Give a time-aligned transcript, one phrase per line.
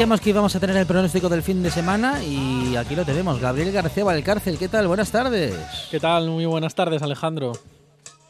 [0.00, 3.38] Decíamos que íbamos a tener el pronóstico del fin de semana y aquí lo tenemos.
[3.38, 4.88] Gabriel García Valcárcel, ¿qué tal?
[4.88, 5.54] Buenas tardes.
[5.90, 6.30] ¿Qué tal?
[6.30, 7.52] Muy buenas tardes, Alejandro.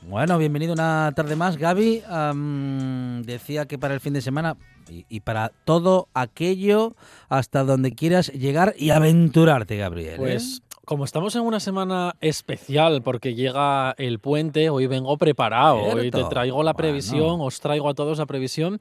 [0.03, 1.59] Bueno, bienvenido una tarde más.
[1.59, 4.57] Gaby am, decía que para el fin de semana
[4.89, 6.97] y, y para todo aquello
[7.29, 10.15] hasta donde quieras llegar y aventurarte, Gabriel.
[10.15, 10.17] ¿eh?
[10.17, 16.11] Pues como estamos en una semana especial porque llega el puente, hoy vengo preparado, hoy
[16.11, 16.31] te Cierto.
[16.31, 16.77] traigo la Bueno.
[16.79, 18.81] previsión, os traigo a todos la previsión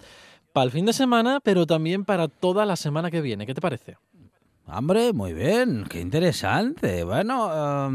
[0.59, 3.45] para el fin de semana, pero también para toda la semana que viene.
[3.45, 3.95] ¿Qué te parece?
[4.67, 7.05] Hombre, muy bien, qué interesante.
[7.05, 7.87] Bueno, a-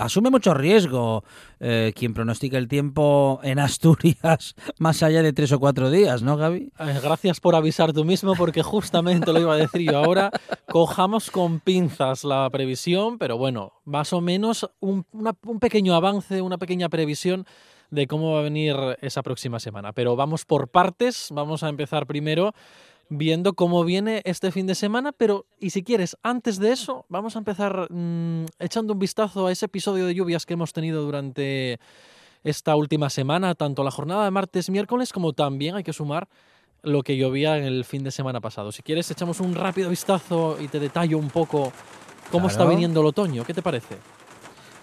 [0.00, 1.22] asume mucho riesgo
[1.60, 6.36] eh, quien pronostica el tiempo en Asturias más allá de tres o cuatro días, ¿no,
[6.36, 6.72] Gaby?
[6.80, 10.32] Eh, Gracias por avisar tú mismo porque justamente lo iba a decir yo ahora.
[10.66, 16.42] Cojamos con pinzas la previsión, pero bueno, más o menos un, una- un pequeño avance,
[16.42, 17.46] una pequeña previsión
[17.90, 19.92] de cómo va a venir esa próxima semana.
[19.92, 22.54] Pero vamos por partes, vamos a empezar primero
[23.08, 27.36] viendo cómo viene este fin de semana, pero y si quieres, antes de eso, vamos
[27.36, 31.80] a empezar mm, echando un vistazo a ese episodio de lluvias que hemos tenido durante
[32.44, 36.28] esta última semana, tanto la jornada de martes, miércoles, como también hay que sumar
[36.82, 38.72] lo que llovía en el fin de semana pasado.
[38.72, 41.72] Si quieres, echamos un rápido vistazo y te detallo un poco
[42.30, 43.44] cómo está viniendo el otoño.
[43.44, 43.96] ¿Qué te parece?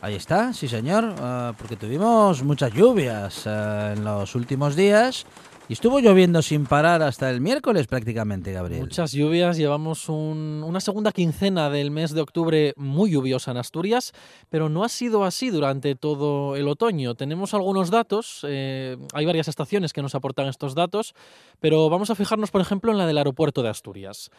[0.05, 5.25] Ahí está, sí señor, ah, porque tuvimos muchas lluvias ah, en los últimos días
[5.67, 8.81] y estuvo lloviendo sin parar hasta el miércoles prácticamente, Gabriel.
[8.81, 14.11] Muchas lluvias, llevamos un- una segunda quincena del mes de octubre muy lluviosa en Asturias,
[14.51, 17.15] pero no ha sido así durante todo el otoño.
[17.15, 21.15] Tenemos algunos datos, eh, hay varias estaciones que nos aportan estos datos,
[21.59, 24.29] pero vamos a fijarnos, por ejemplo, en la del aeropuerto de Asturias.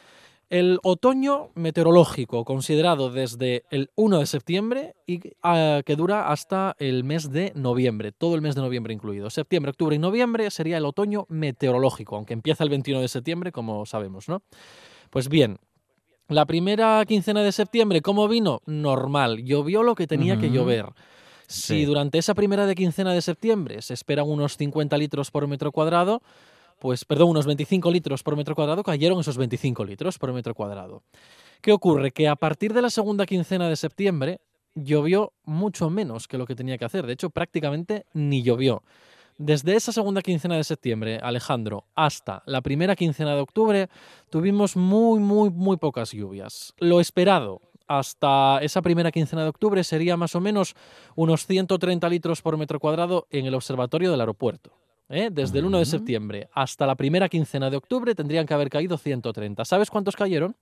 [0.48, 7.02] El otoño meteorológico, considerado desde el 1 de septiembre y ah, que dura hasta el
[7.02, 9.28] mes de noviembre, todo el mes de noviembre incluido.
[9.28, 13.86] Septiembre, octubre y noviembre sería el otoño meteorológico, aunque empieza el 21 de septiembre, como
[13.86, 14.42] sabemos, ¿no?
[15.10, 15.58] Pues bien,
[16.28, 18.60] la primera quincena de septiembre, ¿cómo vino?
[18.66, 20.86] Normal, llovió lo que tenía que llover.
[21.48, 21.84] Si Sí.
[21.84, 26.22] durante esa primera de quincena de septiembre se esperan unos 50 litros por metro cuadrado,
[26.78, 31.02] pues, perdón, unos 25 litros por metro cuadrado, cayeron esos 25 litros por metro cuadrado.
[31.60, 32.10] ¿Qué ocurre?
[32.12, 34.40] Que a partir de la segunda quincena de septiembre
[34.74, 37.06] llovió mucho menos que lo que tenía que hacer.
[37.06, 38.82] De hecho, prácticamente ni llovió.
[39.38, 43.88] Desde esa segunda quincena de septiembre, Alejandro, hasta la primera quincena de octubre,
[44.30, 46.72] tuvimos muy, muy, muy pocas lluvias.
[46.78, 50.74] Lo esperado hasta esa primera quincena de octubre sería más o menos
[51.14, 54.72] unos 130 litros por metro cuadrado en el observatorio del aeropuerto.
[55.08, 55.28] ¿Eh?
[55.32, 58.96] Desde el 1 de septiembre hasta la primera quincena de octubre tendrían que haber caído
[58.98, 59.64] 130.
[59.64, 60.56] ¿Sabes cuántos cayeron?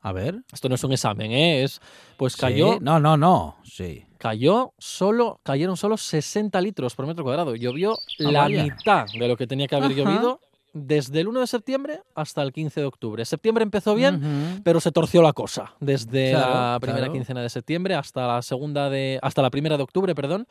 [0.00, 0.42] A ver.
[0.52, 1.62] Esto no es un examen, ¿eh?
[1.64, 1.80] Es,
[2.18, 2.40] pues Sí.
[2.40, 4.04] cayó, No, no, no, sí.
[4.18, 7.54] cayó solo, cayeron solo 60 litros por metro cuadrado.
[7.56, 8.64] Llovió Ah, la vaya.
[8.64, 9.96] mitad de lo que tenía que haber Ajá.
[10.02, 10.40] llovido
[10.74, 13.24] desde el 1 de septiembre hasta el 15 de octubre.
[13.24, 17.12] Septiembre empezó bien, pero se torció la cosa desde Claro, la primera claro.
[17.14, 20.46] quincena de septiembre hasta la segunda de hasta la primera de octubre, perdón.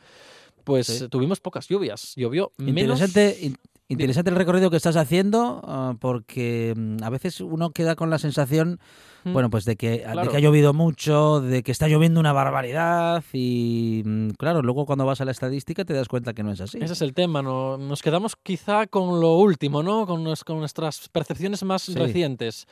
[0.63, 1.03] Pues Sí.
[1.05, 2.13] eh, tuvimos pocas lluvias.
[2.15, 2.99] Llovió menos.
[2.99, 3.57] Interesante, in-
[3.89, 8.19] interesante el recorrido que estás haciendo ah, porque mm, a veces uno queda con la
[8.19, 8.79] sensación.
[9.25, 10.29] Bueno, pues de que, de Claro.
[10.31, 15.05] que ha llovido mucho, de que está lloviendo una barbaridad y mm, claro, luego cuando
[15.05, 16.77] vas a la estadística te das cuenta que no es así.
[16.81, 17.77] Ese es el tema, ¿no?
[17.77, 20.05] Nos quedamos quizá con lo último, ¿no?
[20.05, 21.93] Con, nues- con nuestras percepciones más Sí.
[21.95, 22.67] recientes.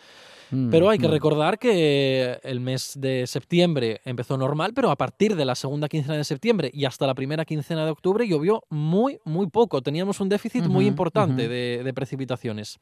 [0.52, 1.12] Mm, Pero hay que mm.
[1.12, 6.18] recordar que el mes de septiembre empezó normal, pero a partir de la segunda quincena
[6.18, 9.82] de septiembre y hasta la primera quincena de octubre llovió muy, muy poco.
[9.82, 11.52] Teníamos un déficit muy Ujú, importante ujú.
[11.52, 12.80] de, de precipitaciones.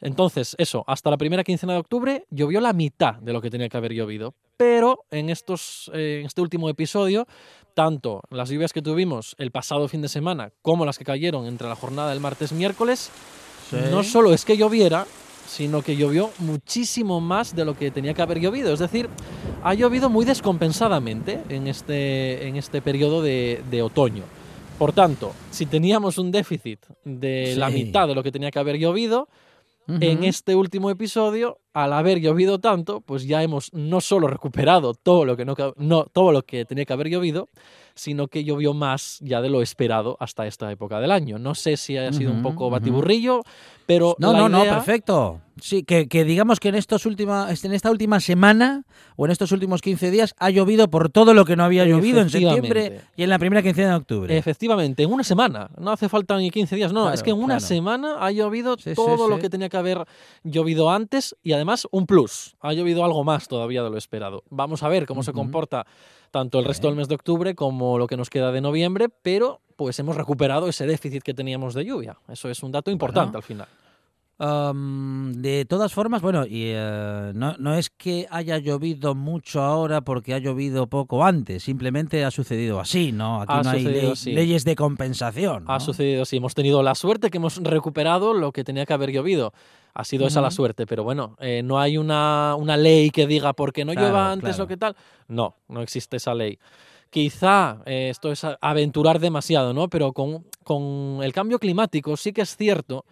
[0.00, 3.68] Entonces, eso, hasta la primera quincena de octubre llovió la mitad de lo que tenía
[3.68, 4.34] que haber llovido.
[4.56, 7.26] Pero en, estos, eh, en este último episodio,
[7.74, 11.68] tanto las lluvias que tuvimos el pasado fin de semana como las que cayeron entre
[11.68, 13.10] la jornada del martes-miércoles,
[13.70, 13.76] Sí.
[13.90, 15.06] no solo es que lloviera,
[15.46, 18.72] sino que llovió muchísimo más de lo que tenía que haber llovido.
[18.72, 19.08] Es decir,
[19.62, 24.24] ha llovido muy descompensadamente en este, en este periodo de, de otoño.
[24.78, 28.76] Por tanto, si teníamos un déficit de la mitad de lo que tenía que haber
[28.78, 29.28] llovido,
[29.86, 35.24] En este último episodio, al haber llovido tanto, pues ya hemos no solo recuperado todo
[35.24, 35.54] lo que no,
[36.12, 37.48] todo lo que tenía que haber llovido,
[37.94, 41.38] sino que llovió más ya de lo esperado hasta esta época del año.
[41.38, 43.42] No sé si haya sido un poco batiburrillo,
[43.86, 45.40] pero No, la no, no, perfecto.
[45.60, 48.84] Sí, que, que digamos que en, estos última, en esta última semana
[49.16, 52.22] o en estos últimos 15 días ha llovido por todo lo que no había llovido
[52.22, 54.38] en septiembre y en la primera quincena de octubre.
[54.38, 55.68] Efectivamente, en una semana.
[55.78, 56.92] No hace falta ni 15 días.
[56.94, 57.60] No, Claro, es que en una claro.
[57.60, 59.42] semana ha llovido Sí, sí, todo lo sí.
[59.42, 60.06] que tenía que haber
[60.44, 61.59] llovido antes y además
[61.90, 62.54] un plus.
[62.60, 64.42] Ha llovido algo más todavía de lo esperado.
[64.50, 65.86] Vamos a ver cómo se comporta
[66.30, 69.60] tanto el resto del mes de octubre como lo que nos queda de noviembre, pero
[69.76, 72.16] pues hemos recuperado ese déficit que teníamos de lluvia.
[72.28, 73.38] Eso es un dato importante Bueno.
[73.38, 73.68] al final.
[75.42, 80.32] De todas formas, bueno, y eh, no, no es que haya llovido mucho ahora porque
[80.32, 83.42] ha llovido poco antes, simplemente ha sucedido así, ¿no?
[83.42, 84.32] Aquí Ha no hay así.
[84.32, 85.64] leyes de compensación.
[85.66, 85.80] Ha ¿no?
[85.80, 86.38] sucedido así.
[86.38, 89.52] Hemos tenido la suerte que hemos recuperado lo que tenía que haber llovido.
[89.94, 93.52] Ha sido esa la suerte, pero bueno, eh, no hay una, una ley que diga
[93.52, 94.64] porque no Claro, llueva antes claro.
[94.64, 94.96] lo que tal.
[95.28, 96.58] No, no existe esa ley.
[97.10, 99.88] Quizá eh, esto es aventurar demasiado, ¿no?
[99.88, 103.04] Pero con, con el cambio climático sí que es cierto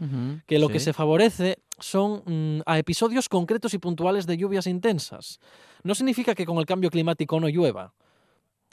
[0.47, 5.41] que lo que se favorece son mm, a episodios concretos y puntuales de lluvias intensas.
[5.83, 7.93] No significa que con el cambio climático no llueva,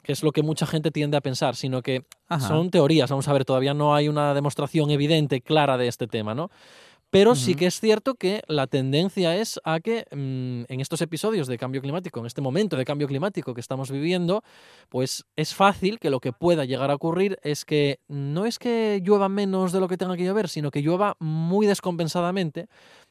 [0.04, 2.46] que es lo que mucha gente tiende a pensar, sino que Ajá.
[2.46, 3.10] son teorías.
[3.10, 6.50] Vamos a ver, todavía no hay una demostración evidente, clara de este tema, ¿no?
[7.10, 11.46] Pero sí que es cierto que la tendencia es a que mm, en estos episodios
[11.46, 14.42] de cambio climático, en este momento de cambio climático que estamos viviendo,
[14.88, 19.00] pues es fácil que lo que pueda llegar a ocurrir es que no es que
[19.04, 22.66] llueva menos de lo que tenga que llover, sino que llueva muy descompensadamente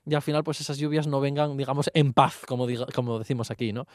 [0.05, 3.49] y al final pues esas lluvias no vengan, digamos, en paz, como, diga- como decimos
[3.49, 3.87] aquí, ¿no?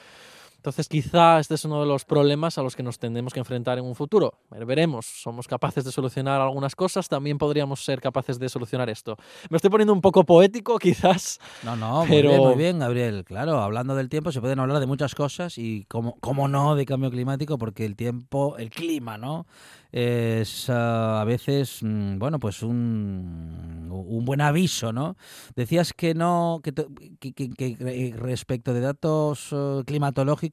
[0.61, 3.79] Entonces quizá este es uno de los problemas a los que nos tendremos que enfrentar
[3.79, 4.35] en un futuro.
[4.51, 9.17] Ver- Veremos, somos capaces de solucionar algunas cosas, también podríamos ser capaces de solucionar esto.
[9.49, 13.25] Me estoy poniendo un poco poético quizás, No, no, Pero- muy bien, muy bien, Gabriel.
[13.25, 16.85] Claro, hablando del tiempo se pueden hablar de muchas cosas y como, como no de
[16.85, 19.47] cambio climático, porque el tiempo, el clima, ¿no?
[19.93, 25.17] Es ah, a veces, mm, bueno, pues un, un buen aviso, ¿no?
[25.57, 26.87] Decías que no, que, te-
[27.19, 30.50] que- que- que, eh, respecto de datos eh, climatológicos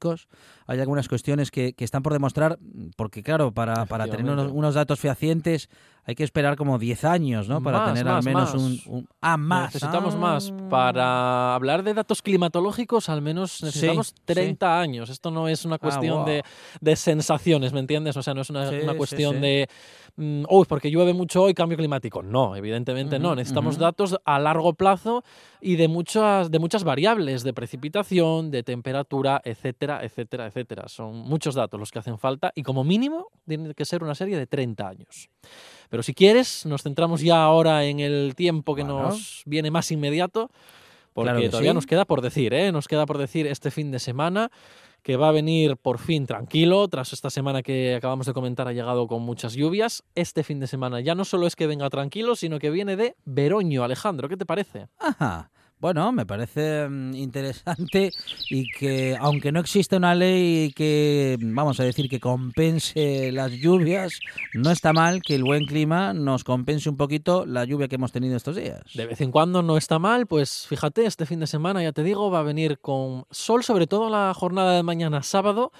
[0.66, 2.60] hay algunas cuestiones que, que están por demostrar,
[2.96, 5.70] porque claro, para, para tener unos, unos datos fehacientes
[6.08, 7.62] hay que esperar como 10 años, ¿no?
[7.62, 8.64] Para Más, tener más, al menos más.
[8.88, 9.74] un, un- Ah, más.
[9.76, 10.18] necesitamos ah.
[10.18, 10.54] más.
[10.70, 14.24] Para hablar de datos climatológicos al menos necesitamos Sí, sí.
[14.26, 15.10] 30 años.
[15.10, 16.26] Esto no es una cuestión wow.
[16.26, 16.44] de,
[16.80, 18.16] de sensaciones, ¿me entiendes?
[18.16, 19.68] O sea, no es una, Sí, una sí, cuestión de,
[20.16, 22.24] mm, uy, porque llueve mucho hoy, cambio climático.
[22.24, 23.36] No, evidentemente no.
[23.36, 25.24] Necesitamos datos a largo plazo
[25.60, 30.88] y de muchas, de muchas variables, de precipitación, de temperatura, etcétera, etcétera, etcétera.
[30.88, 34.38] Son muchos datos los que hacen falta y como mínimo tiene que ser una serie
[34.38, 35.30] de 30 años.
[35.90, 39.04] Pero si quieres, nos centramos ya ahora en el tiempo que Bueno.
[39.04, 40.50] nos viene más inmediato,
[41.14, 41.76] porque Claro todavía sí.
[41.76, 42.72] nos queda por decir, ¿eh?
[42.72, 44.52] Nos queda por decir este fin de semana
[45.04, 48.74] que va a venir por fin tranquilo, tras esta semana que acabamos de comentar ha
[48.74, 50.04] llegado con muchas lluvias.
[50.16, 53.16] Este fin de semana ya no solo es que venga tranquilo, sino que viene de
[53.24, 54.88] Veroño, Alejandro, ¿qué te parece?
[55.00, 55.50] Ajá.
[55.80, 58.12] Bueno, me parece mm, interesante
[58.50, 64.20] y que aunque no existe una ley que, vamos a decir, que compense las lluvias,
[64.56, 68.12] no está mal que el buen clima nos compense un poquito la lluvia que hemos
[68.12, 68.82] tenido estos días.
[68.96, 72.04] De vez en cuando no está mal, pues fíjate, este fin de semana, ya te
[72.04, 75.72] digo, va a venir con sol, sobre todo la jornada de mañana sábado,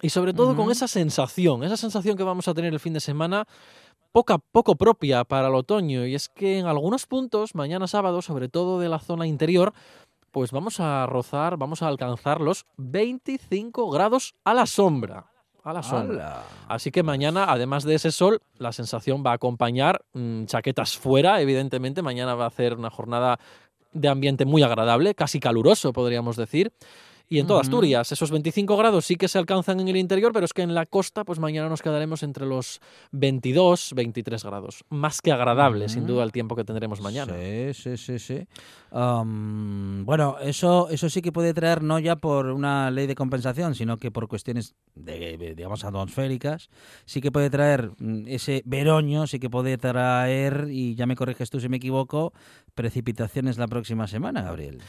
[0.00, 3.00] y sobre todo con esa sensación, esa sensación que vamos a tener el fin de
[3.00, 3.46] semana,
[4.12, 8.48] poca, poco propia para el otoño, y es que en algunos puntos, mañana sábado, sobre
[8.48, 9.72] todo de la zona interior,
[10.30, 15.26] pues vamos a rozar, vamos a alcanzar los 25 grados a la sombra.
[15.62, 16.26] A la sombra.
[16.26, 16.42] ¡Hala!
[16.68, 21.40] Así que mañana, además de ese sol, la sensación va a acompañar mm, chaquetas fuera,
[21.40, 22.02] evidentemente.
[22.02, 23.38] Mañana va a ser una jornada
[23.92, 26.72] de ambiente muy agradable, casi caluroso, podríamos decir.
[27.28, 27.62] Y en toda.
[27.62, 30.74] Asturias, esos 25 grados sí que se alcanzan en el interior, pero es que en
[30.74, 32.80] la costa, pues mañana nos quedaremos entre los
[33.12, 34.84] 22, 23 grados.
[34.90, 37.34] Más que agradable, sin duda, el tiempo que tendremos mañana.
[37.34, 38.46] Sí, sí, sí, sí.
[38.90, 43.74] Am, bueno, eso, eso sí que puede traer no ya por una ley de compensación,
[43.74, 46.68] sino que por cuestiones, de, de, digamos, atmosféricas,
[47.06, 51.48] sí que puede traer mm, ese veroño, sí que puede traer, y ya me corriges
[51.48, 52.32] tú si me equivoco,
[52.74, 54.80] precipitaciones la próxima semana, Gabriel.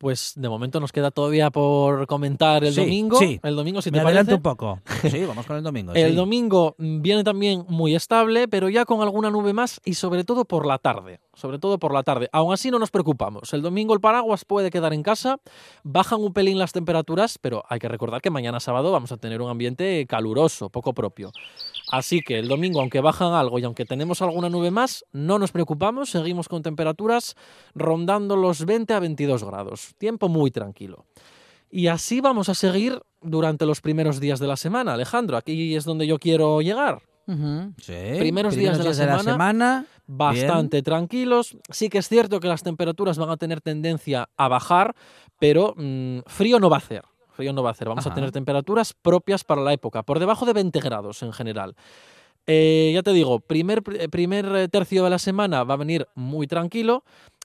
[0.00, 3.18] Pues de momento nos queda todavía por comentar el Sí, domingo.
[3.18, 3.38] sí.
[3.42, 4.36] El domingo, si me te adelanto parece.
[4.36, 4.80] un poco.
[5.10, 5.92] Sí, vamos con el domingo.
[5.92, 6.16] El sí.
[6.16, 10.64] domingo viene también muy estable, pero ya con alguna nube más y sobre todo por
[10.64, 11.20] la tarde.
[11.34, 12.30] Sobre todo por la tarde.
[12.32, 13.52] Aún así no nos preocupamos.
[13.52, 15.36] El domingo el paraguas puede quedar en casa,
[15.84, 19.42] bajan un pelín las temperaturas, pero hay que recordar que mañana sábado vamos a tener
[19.42, 21.30] un ambiente caluroso, poco propio.
[21.90, 25.50] Así que el domingo, aunque bajan algo y aunque tenemos alguna nube más, no nos
[25.50, 27.34] preocupamos, seguimos con temperaturas
[27.74, 29.94] rondando los 20 a 22 grados.
[29.98, 31.06] Tiempo muy tranquilo.
[31.70, 35.36] Y así vamos a seguir durante los primeros días de la semana, Alejandro.
[35.36, 37.02] Aquí es donde yo quiero llegar.
[37.78, 37.94] Sí.
[38.18, 39.22] Primeros días de la semana.
[39.22, 39.86] semana.
[40.06, 41.56] Bastante tranquilos.
[41.68, 44.96] Sí que es cierto que las temperaturas van a tener tendencia a bajar,
[45.38, 47.04] pero mm, frío no va a hacer.
[47.40, 47.88] Frío no va a hacer.
[47.88, 51.74] Vamos a tener temperaturas propias para la época, por debajo de 20 grados en general.
[52.46, 56.46] Eh, ya te digo, primer, primer eh, tercio de la semana va a venir muy
[56.46, 57.02] tranquilo.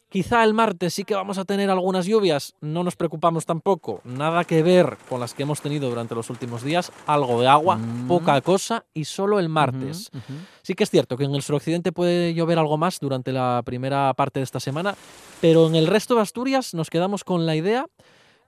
[0.09, 4.43] Quizá el martes sí que vamos a tener algunas lluvias, no nos preocupamos tampoco, nada
[4.43, 8.07] que ver con las que hemos tenido durante los últimos días, algo de agua, Mm.
[8.07, 10.11] poca cosa y solo el martes.
[10.61, 14.13] Sí que es cierto que en el suroccidente puede llover algo más durante la primera
[14.13, 14.95] parte de esta semana,
[15.41, 17.85] pero en el resto de Asturias nos quedamos con la idea,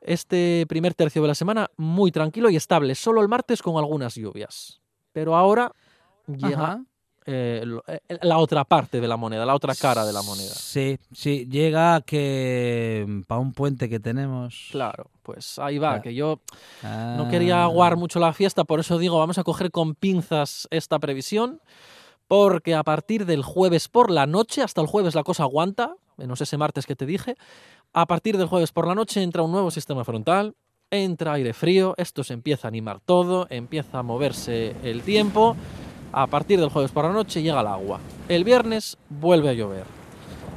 [0.01, 4.16] este primer tercio de la semana, muy tranquilo y estable, solo el martes con algunas
[4.16, 4.80] lluvias.
[5.12, 5.72] Pero ahora
[6.27, 6.84] llega
[7.25, 10.54] eh, eh, la otra parte de la moneda, la otra cara de la moneda.
[10.54, 14.70] Sí, sí, llega que para un puente que tenemos.
[14.72, 16.01] Claro, pues ahí va, Ah.
[16.01, 16.39] que yo
[16.84, 17.27] no Ah.
[17.30, 21.60] quería aguar mucho la fiesta, por eso digo, vamos a coger con pinzas esta previsión,
[22.30, 26.42] porque a partir del jueves por la noche, hasta el jueves la cosa aguanta, menos
[26.42, 27.36] ese martes que te dije,
[27.94, 30.56] a partir del jueves por la noche entra un nuevo sistema frontal,
[30.92, 35.56] entra aire frío, esto se empieza a animar todo, empieza a moverse el tiempo,
[36.12, 38.00] a partir del jueves por la noche llega el agua.
[38.28, 39.86] El viernes vuelve a llover.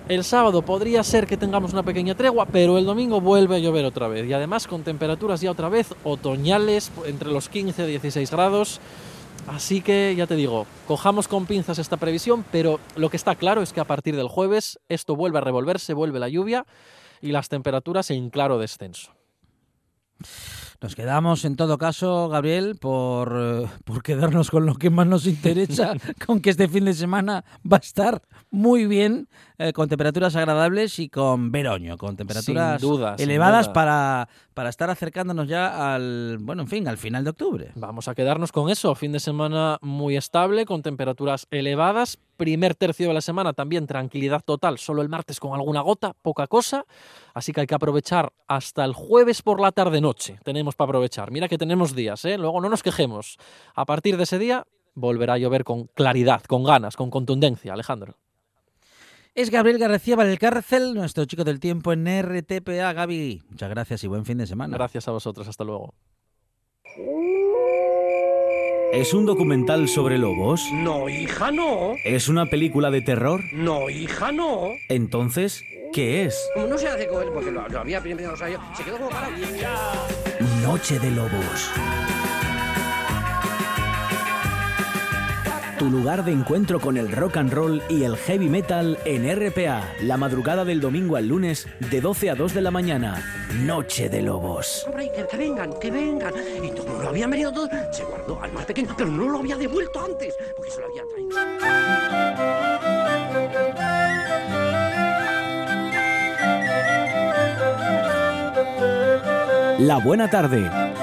[0.09, 3.85] El sábado podría ser que tengamos una pequeña tregua, pero el domingo vuelve a llover
[3.85, 4.27] otra vez.
[4.27, 8.81] Y además con temperaturas ya otra vez otoñales, entre los 15 y 16 grados.
[9.47, 13.63] Así que ya te digo, cojamos con pinzas esta previsión, pero lo que está claro
[13.63, 16.67] es que a partir del jueves esto vuelve a revolverse, vuelve la lluvia
[17.21, 19.13] y las temperaturas en claro descenso.
[20.83, 25.27] Nos quedamos, en todo caso, Gabriel, por, eh, por quedarnos con lo que más nos
[25.27, 25.93] interesa,
[26.27, 29.29] con que este fin de semana va a estar muy bien,
[29.61, 35.47] eh, con temperaturas agradables y con veroño, con temperaturas duda, elevadas para, para estar acercándonos
[35.49, 37.71] ya al, bueno, en fin, al final de octubre.
[37.75, 38.95] Vamos a quedarnos con eso.
[38.95, 42.19] Fin de semana muy estable, con temperaturas elevadas.
[42.39, 44.79] Primer tercio de la semana también tranquilidad total.
[44.79, 46.87] Solo el martes con alguna gota, poca cosa.
[47.35, 50.39] Así que hay que aprovechar hasta el jueves por la tarde-noche.
[50.43, 51.31] Tenemos para aprovechar.
[51.31, 52.39] Mira que tenemos días, ¿eh?
[52.39, 53.37] Luego no nos quejemos.
[53.75, 58.17] A partir de ese día volverá a llover con claridad, con ganas, con contundencia, Alejandro.
[59.41, 62.93] Es Gabriel García Valcárcel, nuestro chico del tiempo en RTPA.
[62.93, 64.77] Gaby, muchas gracias y buen fin de semana.
[64.77, 65.49] Gracias a vosotros.
[65.49, 65.95] Hasta luego.
[68.93, 70.69] ¿Es un documental sobre lobos?
[70.75, 71.95] No, hija, no.
[72.05, 73.41] ¿Es una película de terror?
[73.55, 74.73] No, hija, no.
[74.91, 75.63] Entonces,
[75.95, 76.39] ¿qué es?
[76.57, 78.99] No se hace con él porque lo, lo había primero, o sea, yo- se quedó
[78.99, 79.33] como parado.
[80.63, 81.71] Noche de Lobos.
[85.81, 89.95] Tu lugar de encuentro con el rock and roll y el heavy metal en RPA,
[90.03, 93.25] la madrugada del domingo al lunes de 12 a 2 de la mañana.
[93.65, 94.85] Noche de Lobos.
[94.87, 96.35] Hombre, que, que vengan, que vengan.
[96.63, 99.57] Y como lo habían venido todos, se guardó al más pequeño, pero no lo había
[99.57, 101.39] devuelto antes, porque se lo había traído.
[109.79, 111.00] La buena tarde.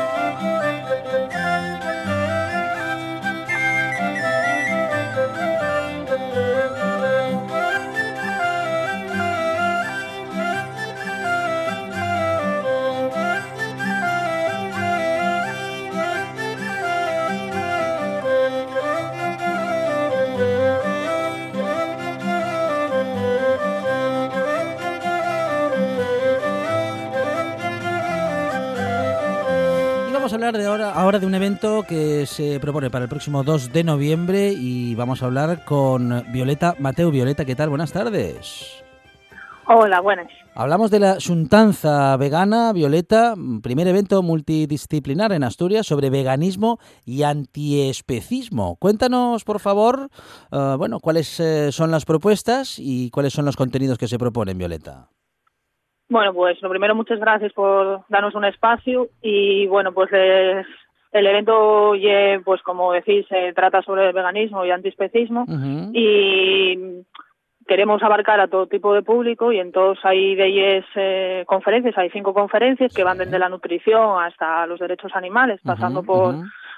[30.38, 33.84] Hablar de ahora, ahora de un evento que se propone para el próximo 2 de
[33.84, 37.10] noviembre y vamos a hablar con Violeta Mateo.
[37.10, 37.70] Violeta, ¿qué tal?
[37.70, 38.84] Buenas tardes.
[39.66, 40.28] Hola, buenas.
[40.54, 48.76] Hablamos de la Suntanza Vegana, Violeta, primer evento multidisciplinar en Asturias sobre veganismo y antiespecismo.
[48.76, 50.10] Cuéntanos, por favor,
[50.52, 54.60] eh, bueno, cuáles eh, son las propuestas y cuáles son los contenidos que se proponen,
[54.60, 55.10] Violeta.
[56.10, 60.66] Bueno, pues lo primero, muchas gracias por darnos un espacio y bueno, pues es-
[61.12, 61.94] el evento,
[62.44, 65.90] pues como decís, se trata sobre el veganismo y antiespecismo Ujú.
[65.94, 67.04] y
[67.66, 72.10] queremos abarcar a todo tipo de público y entonces hay de ellas eh, conferencias, hay
[72.12, 76.36] cinco conferencias que van desde la nutrición hasta los derechos animales, pasando por,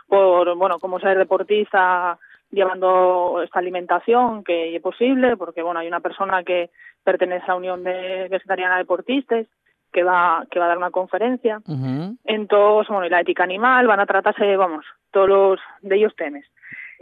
[0.08, 2.18] por, bueno, cómo ser deportista
[2.52, 6.70] llevando esta alimentación que es posible, porque bueno, hay una persona que
[7.04, 9.48] pertenece a la Unión de Vegetariana de Deportistas
[9.92, 11.60] que va, que va a dar una conferencia.
[11.68, 12.16] Ujú.
[12.26, 16.46] Entonces, bueno, y la ética animal van a tratarse, vamos, todos los de ellos temas.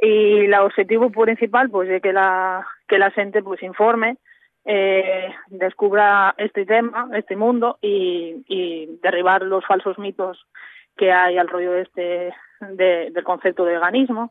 [0.01, 4.17] Y el objetivo principal, pues, de que la, que la gente, pues, informe,
[4.63, 10.45] eh, descubra este tema, este mundo y, y derribar los falsos mitos
[10.97, 14.29] que hay al rollo de este, de- del concepto de veganismo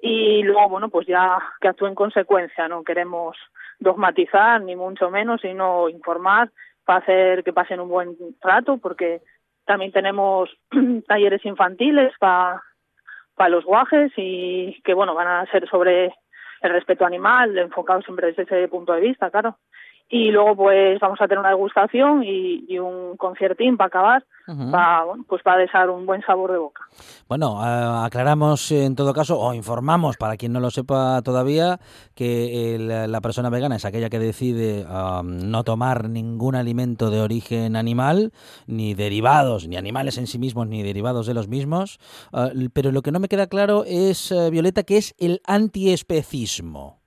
[0.00, 3.36] y luego, bueno, pues ya que actúe en consecuencia, no queremos
[3.78, 6.50] dogmatizar ni mucho menos, sino informar
[6.84, 9.20] para hacer que pasen un buen rato, porque
[9.66, 10.50] también tenemos
[11.06, 12.62] talleres infantiles para
[13.34, 16.12] para los guajes y que, bueno, van a ser sobre
[16.60, 19.58] el respeto animal, enfocados siempre desde ese punto de vista, claro.
[20.10, 24.70] Y luego, pues, vamos a tener una degustación y, y un conciertín para acabar, Ujú.
[24.70, 26.80] para, bueno, pues para dejar un buen sabor de boca.
[27.28, 31.78] Bueno, eh, aclaramos en todo caso, o informamos para quien no lo sepa todavía,
[32.14, 37.20] que el- la persona vegana es aquella que decide ah, no tomar ningún alimento de
[37.20, 38.32] origen animal,
[38.66, 41.98] ni derivados, ni animales en sí mismos, ni derivados de los mismos.
[42.32, 46.97] Ah, pero lo que no me queda claro es, eh, Violeta, que es el antiespecismo.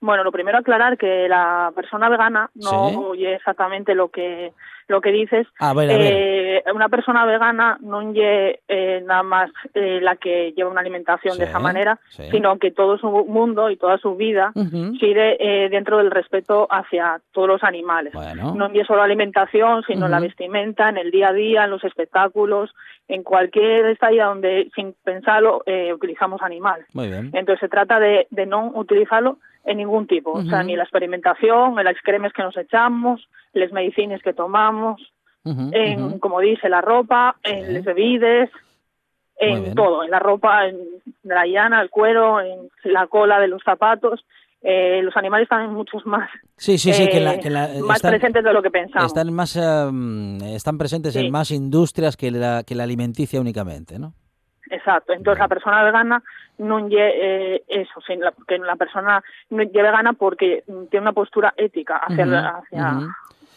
[0.00, 2.96] Bueno, lo primero aclarar que la persona vegana no Sí.
[2.96, 4.52] oye exactamente lo que
[4.88, 5.48] lo que dices.
[5.58, 6.12] A ver, a ver.
[6.12, 11.36] Eh, una persona vegana no oye eh, nada más eh, la que lleva una alimentación
[11.38, 12.22] de esa manera, sí.
[12.30, 14.94] sino que todo su mundo y toda su vida Ujú.
[15.00, 18.12] sigue eh, dentro del respeto hacia todos los animales.
[18.12, 18.54] Bueno.
[18.54, 21.82] No oye solo alimentación, sino en la vestimenta, en el día a día, en los
[21.82, 22.72] espectáculos,
[23.08, 26.86] en cualquier estadía donde sin pensarlo eh, utilizamos animales.
[26.92, 27.30] Muy bien.
[27.32, 31.78] Entonces se trata de, de no utilizarlo en ningún tipo, o sea, ni la experimentación,
[31.78, 35.00] en las cremes que nos echamos, las medicinas que tomamos,
[35.44, 38.48] en, como dice, la ropa, en las bebidas,
[39.38, 40.78] en todo, en la ropa, en
[41.24, 44.24] la llana, el cuero, en la cola de los zapatos.
[44.62, 47.68] Eh, los animales están en muchos más, Sí, sí, sí, que la, eh, que la-
[47.86, 49.06] más están- presentes de lo que pensamos.
[49.12, 51.20] Están más mm, están presentes Sí.
[51.26, 54.14] en más industrias que la, que la alimenticia únicamente, ¿no?
[54.70, 55.12] Exacto.
[55.12, 56.22] Entonces la persona vegana
[56.58, 61.12] no lle eh, eso, sin la, que la persona no lle vegana porque tiene una
[61.12, 62.98] postura ética hacia, Ujú, hacia,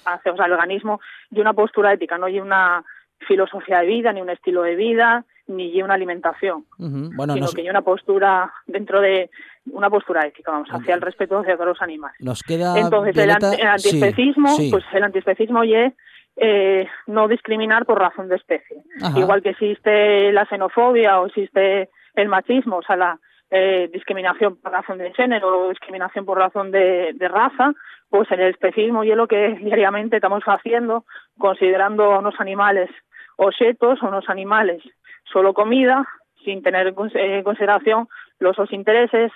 [0.05, 0.99] hacia o sea, el veganismo
[1.31, 2.83] y una postura ética, no y una
[3.27, 6.65] filosofía de vida, ni un estilo de vida, ni una alimentación.
[6.77, 9.29] Bueno, sino nos, que y una postura dentro de
[9.71, 12.15] una postura ética, vamos, hacia el respeto hacia todos los animales.
[12.21, 14.71] nos queda Entonces, el, anti- el antiespecismo, sí, sí.
[14.71, 15.93] pues el antiespecismo y es
[16.41, 18.77] eh, no discriminar por razón de especie.
[19.03, 19.19] Ajá.
[19.19, 23.19] Igual que existe la xenofobia o existe el machismo, o sea, la
[23.51, 27.73] eh, discriminación por razón de género o discriminación por razón de, de raza,
[28.09, 31.03] pues en el especismo y es lo que diariamente estamos haciendo,
[31.37, 32.89] considerando a unos animales
[33.37, 34.81] objetos, a unos animales
[35.31, 36.07] solo comida,
[36.43, 38.07] sin tener en cons- en consideración
[38.39, 39.31] los sus intereses,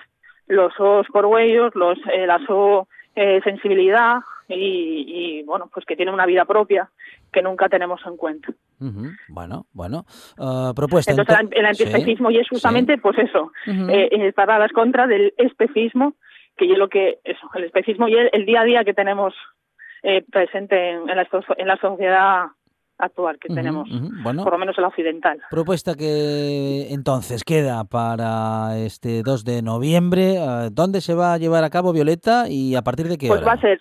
[0.46, 2.86] los sus porhuellos, los, eh, la su
[3.16, 6.90] eh, sensibilidad y, y, bueno, pues que tiene una vida propia
[7.32, 8.48] que nunca tenemos en cuenta.
[8.80, 9.10] Ujú.
[9.28, 10.04] Bueno, bueno.
[10.38, 11.10] Ah, propuesta.
[11.12, 13.70] Entonces el, ento- el antiespecismo sí, y es justamente pues eso, sí.
[13.70, 13.90] Ujú.
[13.90, 16.14] eh, eh, para las contras del especismo,
[16.56, 19.34] que es lo que, eso, el especismo y el, el día a día que tenemos
[20.02, 22.46] eh, presente en, en la, so- en la sociedad
[22.98, 24.08] actual que Ujú, tenemos, ujú.
[24.22, 25.40] Bueno, por lo menos en la occidental.
[25.50, 30.36] propuesta que entonces queda para este 2 de noviembre.
[30.38, 33.40] Ah, ¿Dónde se va a llevar a cabo, Violeta, y a partir de qué Pues
[33.40, 33.48] hora?
[33.48, 33.80] va a ser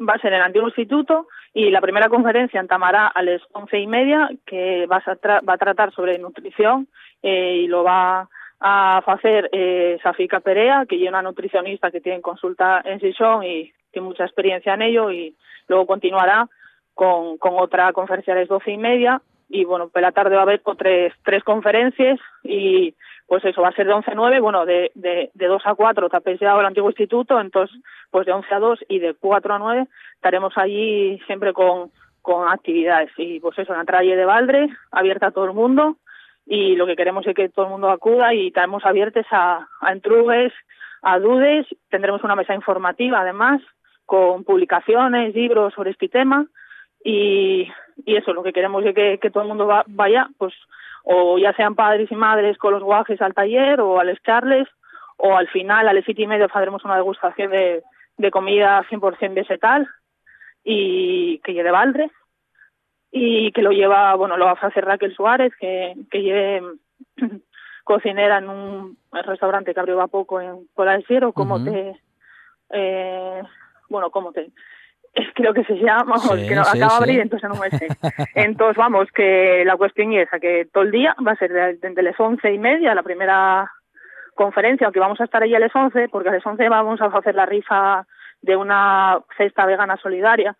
[0.00, 3.42] va a ser en el antiguo instituto y la primera conferencia en Tamará a las
[3.52, 6.88] once y media que va a, tra- va a tratar sobre nutrición
[7.22, 8.28] eh, y lo va
[8.60, 9.98] a hacer eh,
[10.44, 14.82] Perea, que es una nutricionista que tiene consulta en Sison y tiene mucha experiencia en
[14.82, 15.34] ello y
[15.68, 16.48] luego continuará
[16.94, 19.22] con, con otra conferencia a las doce y media.
[19.48, 22.94] Y bueno, por la tarde va a haber otras tres conferencias y
[23.30, 25.76] pues eso va a ser de 11 a 9, bueno, de, de, de 2 a
[25.76, 29.58] 4 tapeseado el antiguo instituto, entonces pues de 11 a 2 y de 4 a
[29.60, 33.12] 9 estaremos allí siempre con, con actividades.
[33.16, 35.98] Y pues eso, una tralle de Valdre, abierta a todo el mundo
[36.44, 39.92] y lo que queremos es que todo el mundo acuda y estaremos abiertos a, a
[39.92, 40.52] entrugues,
[41.00, 43.62] a dudes, tendremos una mesa informativa además
[44.06, 46.48] con publicaciones, libros sobre este tema.
[47.04, 47.70] Y,
[48.04, 50.52] y eso, lo que queremos es que, que todo el mundo va, vaya, pues
[51.12, 54.68] o ya sean padres y madres con los guajes al taller o al charles
[55.16, 57.82] o al final a las siete y media haremos una degustación de,
[58.16, 59.88] de comida 100% vegetal
[60.62, 62.10] y que lleve Valdre
[63.10, 66.62] y que lo lleva, bueno, lo va a hacer Raquel Suárez, que, que lleve
[67.84, 72.00] cocinera en un restaurante que abrió a poco en Cola del Cielo, como te,
[72.70, 73.42] eh,
[73.88, 74.52] bueno, como te,
[75.34, 76.96] creo que se llama, Sí, que no, sí, acaba de sí.
[77.02, 77.88] abrir, entonces no me sé.
[78.34, 82.02] Entonces, vamos, que la cuestión es que todo el día va a ser de- desde
[82.02, 83.70] las once y media, la primera
[84.34, 87.06] conferencia, aunque vamos a estar ahí a las once, porque a las once vamos a
[87.06, 88.06] hacer la rifa
[88.40, 90.56] de una cesta vegana solidaria,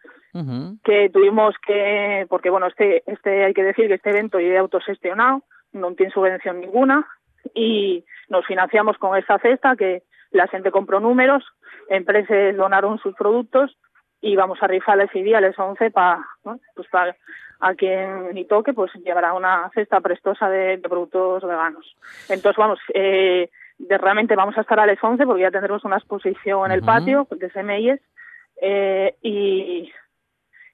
[0.85, 5.43] que tuvimos que, porque bueno, este, este hay que decir que este evento es autogestionado,
[5.73, 7.07] no tiene subvención ninguna
[7.55, 11.43] y nos financiamos con esta cesta que la gente compró números,
[11.89, 13.77] empresas donaron sus productos
[14.21, 16.25] y vamos a rifar ese día a las 11 para,
[16.75, 17.17] pues para
[17.61, 21.95] a quien ni toque, pues llevará una cesta prestosa de, de productos veganos.
[22.29, 25.97] Entonces, vamos, eh, de- realmente vamos a estar a las 11 porque ya tendremos una
[25.99, 28.01] exposición en el patio de semillas
[28.63, 29.93] eh, y,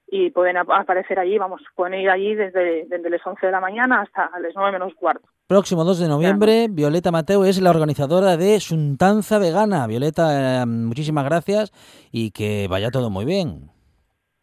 [0.09, 3.59] y pueden ap- aparecer allí, vamos, pueden ir allí desde, desde las 11 de la
[3.59, 5.27] mañana hasta las 9 menos cuarto.
[5.47, 9.87] Próximo 2 de noviembre, Violeta Mateo es la organizadora de Suntanza Vegana.
[9.87, 11.71] Violeta, eh, muchísimas gracias
[12.11, 13.71] y que vaya todo muy bien.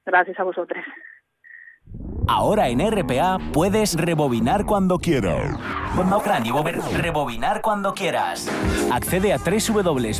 [0.06, 0.82] Gracias a vosotros.
[2.26, 5.60] Ahora en RPA puedes rebobinar cuando quieras.
[6.96, 8.48] Rebobinar cuando quieras.
[8.90, 10.18] Accede a www.rtpa.es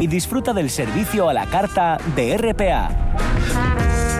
[0.00, 3.75] y disfruta del servicio a la carta de RPA.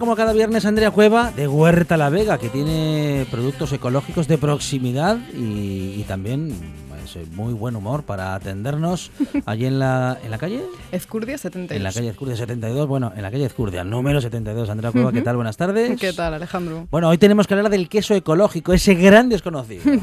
[0.00, 5.18] Como cada viernes Andrea Cueva de Huerta La Vega, que tiene productos ecológicos de proximidad
[5.34, 6.54] y, y también
[6.88, 9.10] pues, muy buen humor para atendernos
[9.44, 10.62] allí en la, en la calle.
[10.90, 11.76] Ezcurdia 72.
[11.76, 14.70] En la calle Ezcurdia 72, bueno, en la calle Ezcurdia, número 72.
[14.70, 15.36] Andrea Cueva, ¿qué tal?
[15.36, 16.00] Buenas tardes.
[16.00, 16.86] ¿Qué tal, Alejandro?
[16.90, 19.82] Bueno, hoy tenemos que hablar del queso ecológico, ese gran desconocido.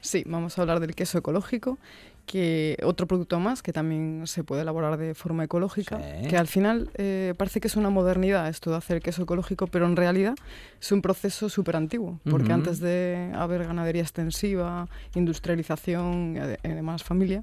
[0.00, 1.78] Sí, vamos a hablar del queso ecológico,
[2.28, 6.28] que otro producto más que también se puede elaborar de forma ecológica, Sí.
[6.28, 9.86] que al final eh, parece que es una modernidad esto de hacer queso ecológico, pero
[9.86, 10.34] en realidad
[10.80, 12.52] es un proceso súper antiguo, porque Ujú.
[12.54, 17.40] antes de haber ganadería extensiva, industrialización y ade- además familia,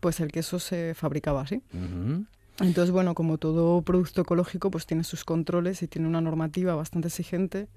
[0.00, 1.62] pues el queso se fabricaba así.
[1.72, 2.24] Ujú.
[2.60, 7.08] Entonces, bueno, como todo producto ecológico, pues tiene sus controles y tiene una normativa bastante
[7.08, 7.68] exigente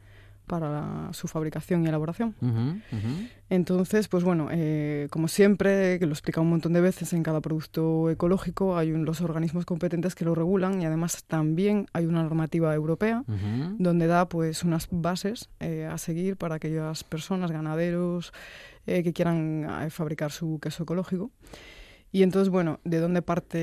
[0.49, 2.35] para la- su fabricación y elaboración.
[2.41, 3.27] Ujú, ujú.
[3.49, 7.23] Entonces, pues bueno, eh, como siempre, que lo he explicado un montón de veces, en
[7.23, 12.05] cada producto ecológico hay un- los organismos competentes que lo regulan y además también hay
[12.05, 13.75] una normativa europea Ujú.
[13.79, 18.33] donde da pues unas bases eh, a seguir para aquellas personas, ganaderos,
[18.87, 21.31] eh, que quieran eh, fabricar su queso ecológico.
[22.11, 23.57] Y entonces, bueno, ¿de dónde parte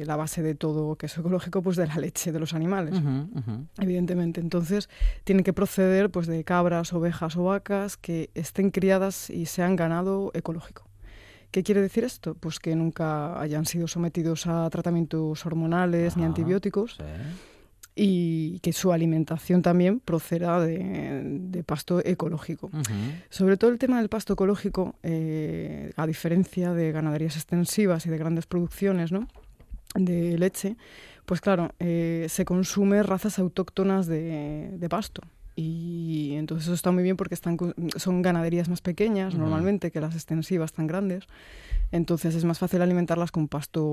[0.00, 1.62] eh, la base de todo queso ecológico?
[1.62, 3.00] Pues de la leche de los animales
[3.78, 4.40] evidentemente.
[4.40, 4.88] Entonces,
[5.24, 10.30] tiene que proceder pues, de cabras, ovejas o vacas que estén criadas y sean ganado
[10.34, 10.86] ecológico.
[11.50, 12.34] ¿Qué quiere decir esto?
[12.34, 17.04] Pues que nunca hayan sido sometidos a tratamientos hormonales ni antibióticos sí.
[17.98, 22.66] Y que su alimentación también proceda de, de pasto ecológico.
[22.66, 22.82] Ujú.
[23.30, 28.18] Sobre todo el tema del pasto ecológico, eh, a diferencia de ganaderías extensivas y de
[28.18, 29.26] grandes producciones ¿no?
[29.94, 30.76] de leche,
[31.24, 35.22] pues claro, eh, se consume razas autóctonas de, de pasto.
[35.58, 37.56] Y entonces eso está muy bien porque están,
[37.96, 39.42] son ganaderías más pequeñas Ujú.
[39.42, 41.24] normalmente que las extensivas tan grandes.
[41.92, 43.84] Entonces es más fácil alimentarlas con pasto,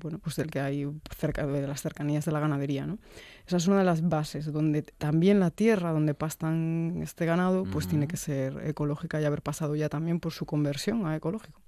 [0.00, 0.86] bueno, pues del que hay
[1.16, 2.98] cerca de las cercanías de la ganadería, ¿no?
[3.46, 7.88] Esa es una de las bases, donde también la tierra donde pastan este ganado, pues
[7.88, 11.60] tiene que ser ecológica y haber pasado ya también por su conversión a ecológico.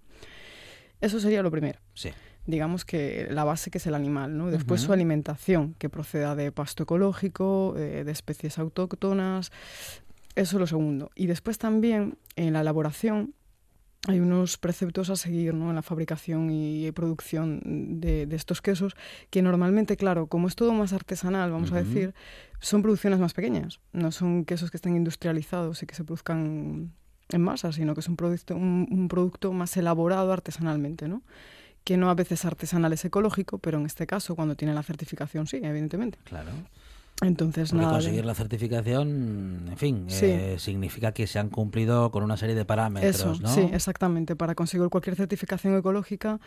[1.00, 1.80] Eso sería lo primero.
[1.94, 2.10] Sí.
[2.46, 4.50] Digamos que la base que es el animal, ¿no?
[4.50, 9.50] Después su alimentación, que proceda de pasto ecológico, eh, de especies autóctonas,
[10.34, 11.10] eso es lo segundo.
[11.14, 13.34] Y después también en la elaboración
[14.08, 15.70] hay unos preceptos a seguir ¿no?
[15.70, 17.60] en la fabricación y producción
[18.00, 18.96] de, de, estos quesos,
[19.30, 21.78] que normalmente, claro, como es todo más artesanal, vamos uh -huh.
[21.78, 22.14] a decir,
[22.58, 23.80] son producciones más pequeñas.
[23.92, 26.92] No son quesos que estén industrializados y que se produzcan
[27.28, 31.22] en masa, sino que es un producto, un, un producto más elaborado artesanalmente, ¿no?
[31.84, 35.46] que no a veces artesanal es ecológico, pero en este caso, cuando tiene la certificación,
[35.46, 36.18] sí, evidentemente.
[36.24, 36.50] Claro.
[37.20, 37.98] Entonces, Porque nada.
[37.98, 40.26] conseguir la certificación, en fin, sí.
[40.26, 43.48] eh, significa que se han cumplido con una serie de parámetros, Eso, ¿no?
[43.48, 44.34] Sí, exactamente.
[44.34, 46.40] Para conseguir cualquier certificación ecológica,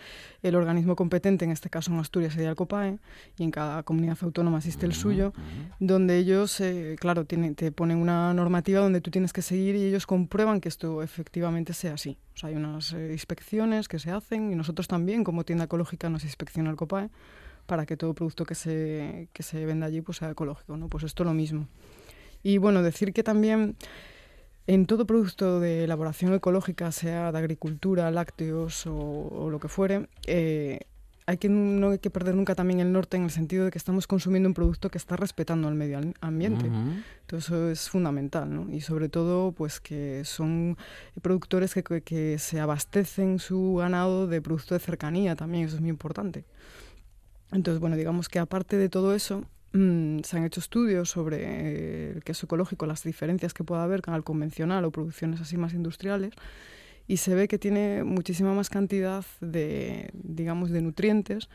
[0.43, 2.99] el organismo competente, en este caso en Asturias sería el COPAE,
[3.37, 5.75] y en cada comunidad autónoma existe el uh -huh, suyo, uh -huh.
[5.79, 9.83] donde ellos, eh, claro, tienen, te ponen una normativa donde tú tienes que seguir y
[9.85, 12.17] ellos comprueban que esto efectivamente sea así.
[12.33, 16.09] O sea, hay unas eh, inspecciones que se hacen y nosotros también, como tienda ecológica,
[16.09, 17.09] nos inspecciona el COPAE
[17.65, 20.87] para que todo producto que se, que se venda allí pues sea ecológico, ¿no?
[20.87, 21.67] Pues esto lo mismo.
[22.43, 23.75] Y bueno, decir que también
[24.67, 30.07] en todo producto de elaboración ecológica, sea de agricultura, lácteos o, o lo que fuere,
[30.27, 30.79] eh,
[31.27, 33.79] hay que, no hay que perder nunca también el norte en el sentido de que
[33.79, 36.67] estamos consumiendo un producto que está respetando al medio ambiente.
[36.67, 37.03] Uh -huh.
[37.21, 38.71] Entonces eso es fundamental, ¿no?
[38.71, 40.77] Y sobre todo, pues que son
[41.21, 45.81] productores que, que, que se abastecen su ganado de producto de cercanía también, eso es
[45.81, 46.45] muy importante.
[47.51, 52.23] Entonces, bueno, digamos que aparte de todo eso, mmm, se han hecho estudios sobre el
[52.23, 56.33] queso ecológico, las diferencias que puede haber con el convencional o producciones así más industriales,
[57.07, 61.49] y se ve que tiene muchísima más cantidad de, digamos, de nutrientes,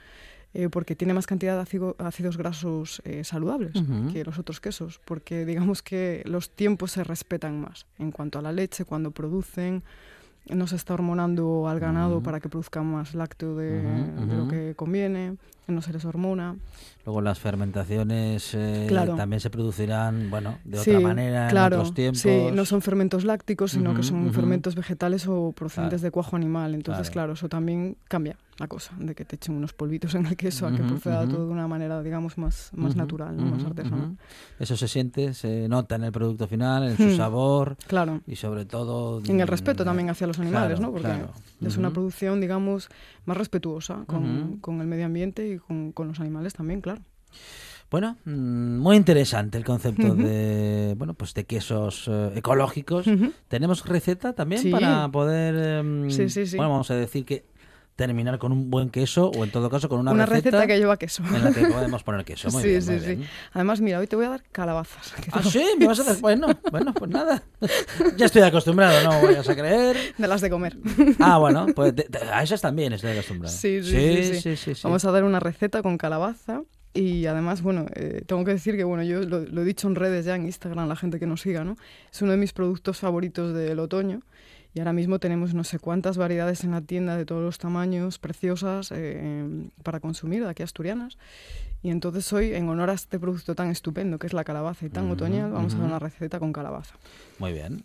[0.53, 4.13] eh, porque tiene más cantidad de ácido, ácidos grasos eh, saludables uh -huh.
[4.13, 8.43] que los otros quesos, porque digamos que los tiempos se respetan más en cuanto a
[8.43, 9.85] la leche, cuando producen,
[10.49, 12.25] no se está hormonando al ganado uh -huh.
[12.25, 15.37] para que produzca más lácteo de, uh -huh, de, lo que conviene,
[15.69, 16.57] no se les hormona.
[17.07, 19.17] Luego las fermentaciones eh, claro.
[19.17, 22.21] también se producirán, bueno, de sí, otra manera claro, en otros tiempos.
[22.21, 26.09] Sí, no son fermentos lácticos, sino que son fermentos vegetales o procedentes claro.
[26.09, 26.75] de cuajo animal.
[26.75, 27.33] Entonces, claro.
[27.33, 30.73] eso también cambia la cosa, de que te echen unos polvitos en el queso a
[30.73, 33.45] que proceda todo de una manera, digamos, más, más natural, ¿no?
[33.47, 34.19] más artesanal.
[34.59, 37.17] Eso se siente, se nota en el producto final, en su Hmm.
[37.17, 38.21] sabor claro.
[38.27, 39.23] y sobre todo...
[39.27, 40.91] En el respeto también hacia los animales, ¿no?
[40.93, 41.31] Porque claro.
[41.65, 42.91] es una producción, digamos,
[43.25, 47.03] más respetuosa con, con el medio ambiente y con, con los animales también, claro.
[47.91, 50.25] Bueno, mm, muy interesante el concepto uh -huh.
[50.25, 53.07] de bueno pues de quesos eh, ecológicos.
[53.07, 53.33] Uh -huh.
[53.49, 54.71] Tenemos receta también sí.
[54.71, 56.57] para poder eh, sí, sí, sí.
[56.57, 57.45] bueno vamos a decir que
[58.01, 60.79] terminar con un buen queso o en todo caso con una, una receta, receta, que
[60.79, 62.49] lleva queso en la que podemos poner queso.
[62.53, 63.07] Muy sí, bien, sí, muy sí.
[63.07, 63.29] bien.
[63.53, 65.13] Además, mira, hoy te voy a dar calabazas.
[65.33, 66.17] Ah, sí, me vas a dar.
[66.19, 67.43] Bueno, bueno, pues nada.
[68.17, 69.97] Ya estoy acostumbrado, no vayas a creer.
[70.17, 70.79] De las de comer.
[71.19, 73.55] Ah, bueno, pues de, de, a esas también estoy acostumbrado.
[73.55, 76.63] Sí sí sí, sí sí sí, Vamos a dar una receta con calabaza.
[76.95, 79.95] Y además, bueno, eh, tengo que decir que, bueno, yo lo, lo, he dicho en
[79.95, 81.77] redes ya, en Instagram, la gente que nos siga, ¿no?
[82.11, 84.23] Es uno de mis productos favoritos del otoño.
[84.75, 88.19] Y ahora mismo tenemos no sé cuántas variedades en la tienda de todos los tamaños,
[88.19, 91.19] preciosas, eh, para consumir, de aquí asturianas.
[91.83, 94.91] Y entonces hoy, en honor a este producto tan estupendo que es la calabaza y
[94.91, 96.95] tan otoñal, vamos a dar una receta con calabaza.
[97.39, 97.83] Muy bien.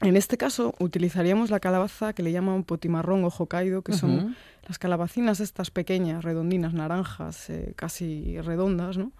[0.00, 4.20] En este caso utilizaríamos la calabaza que le llaman potimarrón o hokkaido, que son uh
[4.20, 4.36] -huh.
[4.68, 9.10] las calabacinas estas pequeñas, redondinas, naranjas, eh, casi redondas, ¿no?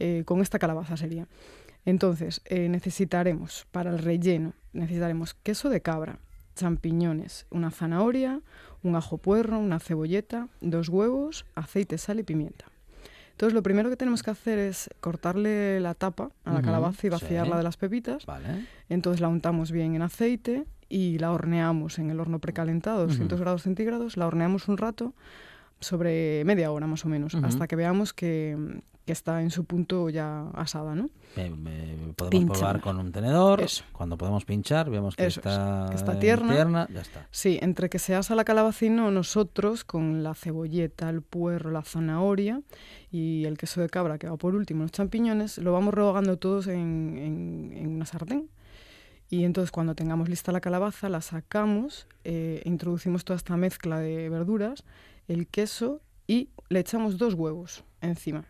[0.00, 1.28] Eh, con esta calabaza sería.
[1.84, 6.18] Entonces, eh, necesitaremos para el relleno, necesitaremos queso de cabra,
[6.58, 8.40] champiñones, una zanahoria,
[8.82, 12.66] un ajo puerro, una cebolleta, dos huevos, aceite, sal y pimienta.
[13.32, 17.10] Entonces lo primero que tenemos que hacer es cortarle la tapa a la calabaza y
[17.10, 17.58] vaciarla sí.
[17.58, 18.26] de las pepitas.
[18.26, 18.66] Vale.
[18.88, 23.42] Entonces la untamos bien en aceite y la horneamos en el horno precalentado, 200 Ujú.
[23.44, 24.16] grados centígrados.
[24.16, 25.14] La horneamos un rato,
[25.80, 27.46] sobre media hora más o menos, Ujú.
[27.46, 31.08] hasta que veamos que, que está en su punto ya asada, ¿no?
[31.36, 32.52] Me- me- podemos Pincha.
[32.54, 33.60] probar con un tenedor.
[33.62, 33.84] Eso.
[33.92, 36.86] Cuando podemos pinchar, vemos que Eso es, está, que está eh, tierna.
[36.92, 37.26] Ya está.
[37.30, 42.60] Sí, entre que se asa la calabacino, nosotros con la cebolleta, el puerro, la zanahoria
[43.10, 46.66] y el queso de cabra que va por último, los champiñones, lo vamos rehogando todos
[46.66, 48.50] en, en- en una sartén.
[49.30, 54.28] Y entonces cuando tengamos lista la calabaza, la sacamos, eh, introducimos toda esta mezcla de
[54.30, 54.84] verduras,
[55.28, 58.44] el queso y le echamos dos huevos encima.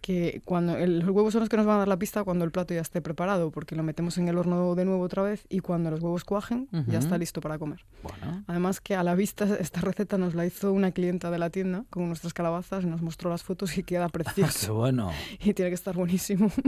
[0.00, 2.44] Que cuando el- los huevos son los que nos van a dar la pista cuando
[2.44, 5.44] el plato ya esté preparado, porque lo metemos en el horno de nuevo otra vez
[5.48, 6.92] y cuando los huevos cuajen ya Ujú.
[6.98, 7.84] está listo para comer.
[8.04, 11.50] Bueno, Además que a la vista esta receta nos la hizo una clienta de la
[11.50, 14.74] tienda con nuestras calabazas y nos mostró las fotos y queda qué precioso.
[14.74, 15.10] bueno.
[15.42, 16.50] y tiene que estar buenísimo.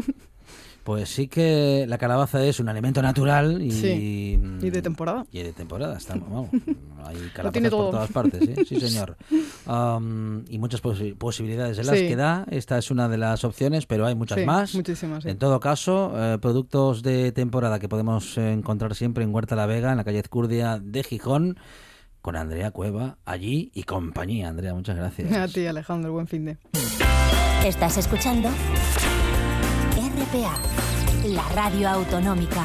[0.84, 5.26] Pues sí que la calabaza es un alimento natural y, Sí, y de temporada.
[5.30, 6.48] Y de temporada, está, vamos,
[7.04, 8.64] hay calabazas por todas partes, ¿sí?
[8.64, 9.18] sí señor.
[9.66, 12.08] Am, y muchas posi- posibilidades de las Sí.
[12.08, 12.46] que da.
[12.50, 14.74] Esta es una de las opciones, pero hay muchas Sí, más.
[14.74, 15.30] muchísimas, sí.
[15.30, 19.90] En todo caso, eh, productos de temporada que podemos encontrar siempre en Huerta La Vega,
[19.90, 21.58] en la calle Ezcurdia de Gijón,
[22.22, 24.48] con Andrea Cueva allí y compañía.
[24.48, 25.32] Andrea, muchas gracias.
[25.32, 26.58] A ti, Alejandro, buen fin de.
[27.64, 28.48] Estás escuchando
[29.96, 30.56] RPA,
[31.28, 32.64] la radio autonómica.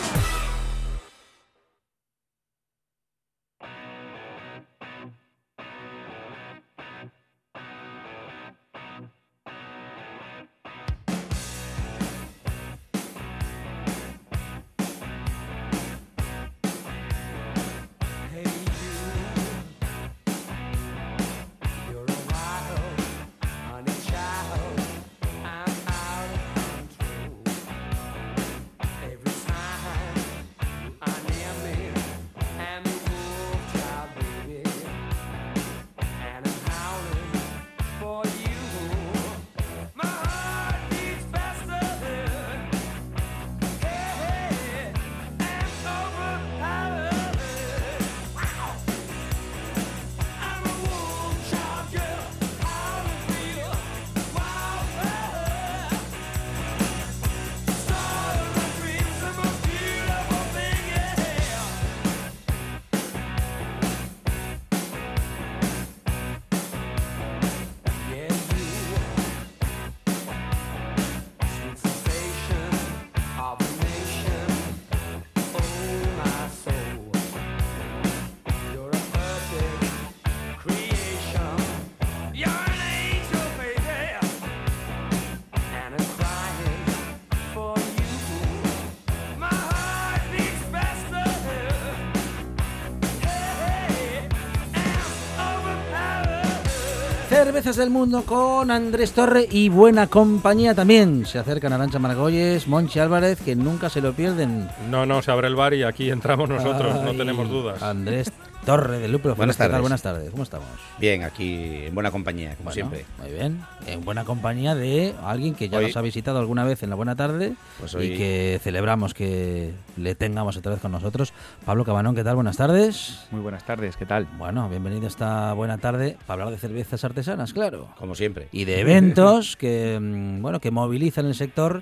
[97.51, 101.25] Cervezas del mundo con Andrés Torre y buena compañía también.
[101.25, 104.69] Se acercan Arancha Margolles, Monchi Álvarez, que nunca se lo pierden.
[104.89, 107.83] No, no, se abre el bar y aquí entramos nosotros, no tenemos dudas.
[107.83, 108.31] Andrés
[108.65, 109.33] Torre de Lupro.
[109.35, 109.81] Buenas tardes.
[109.81, 110.67] Buenas tardes, ¿cómo estamos?
[110.99, 113.05] Bien, aquí en buena compañía, como Bueno, siempre.
[113.17, 113.59] Muy bien.
[113.87, 116.95] En buena compañía de alguien que ya Hoy- nos ha visitado alguna vez en la
[116.95, 121.33] buena tarde Pues y que celebramos que le tengamos otra vez con nosotros.
[121.65, 122.35] Pablo Cabanón, ¿qué tal?
[122.35, 123.25] Buenas tardes.
[123.31, 124.27] Muy buenas tardes, ¿qué tal?
[124.37, 127.87] Bueno, bienvenido a esta buena tarde para hablar de cervezas artesanas, claro.
[127.97, 128.47] Como siempre.
[128.51, 131.81] Y de eventos que mm, bueno que movilizan el sector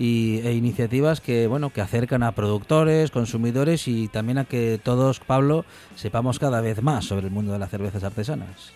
[0.00, 5.20] y, e iniciativas que bueno que acercan a productores, consumidores y también a que todos,
[5.20, 8.72] Pablo, sepamos cada vez más sobre el mundo de las cervezas artesanas.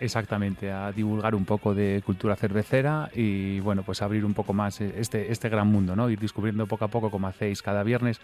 [0.00, 4.80] Exactamente, a divulgar un poco de cultura cervecera y bueno, pues abrir un poco más
[4.80, 6.10] este, este gran mundo, ¿no?
[6.10, 8.18] Ir descubriendo poco a poco, como hacéis cada viernes,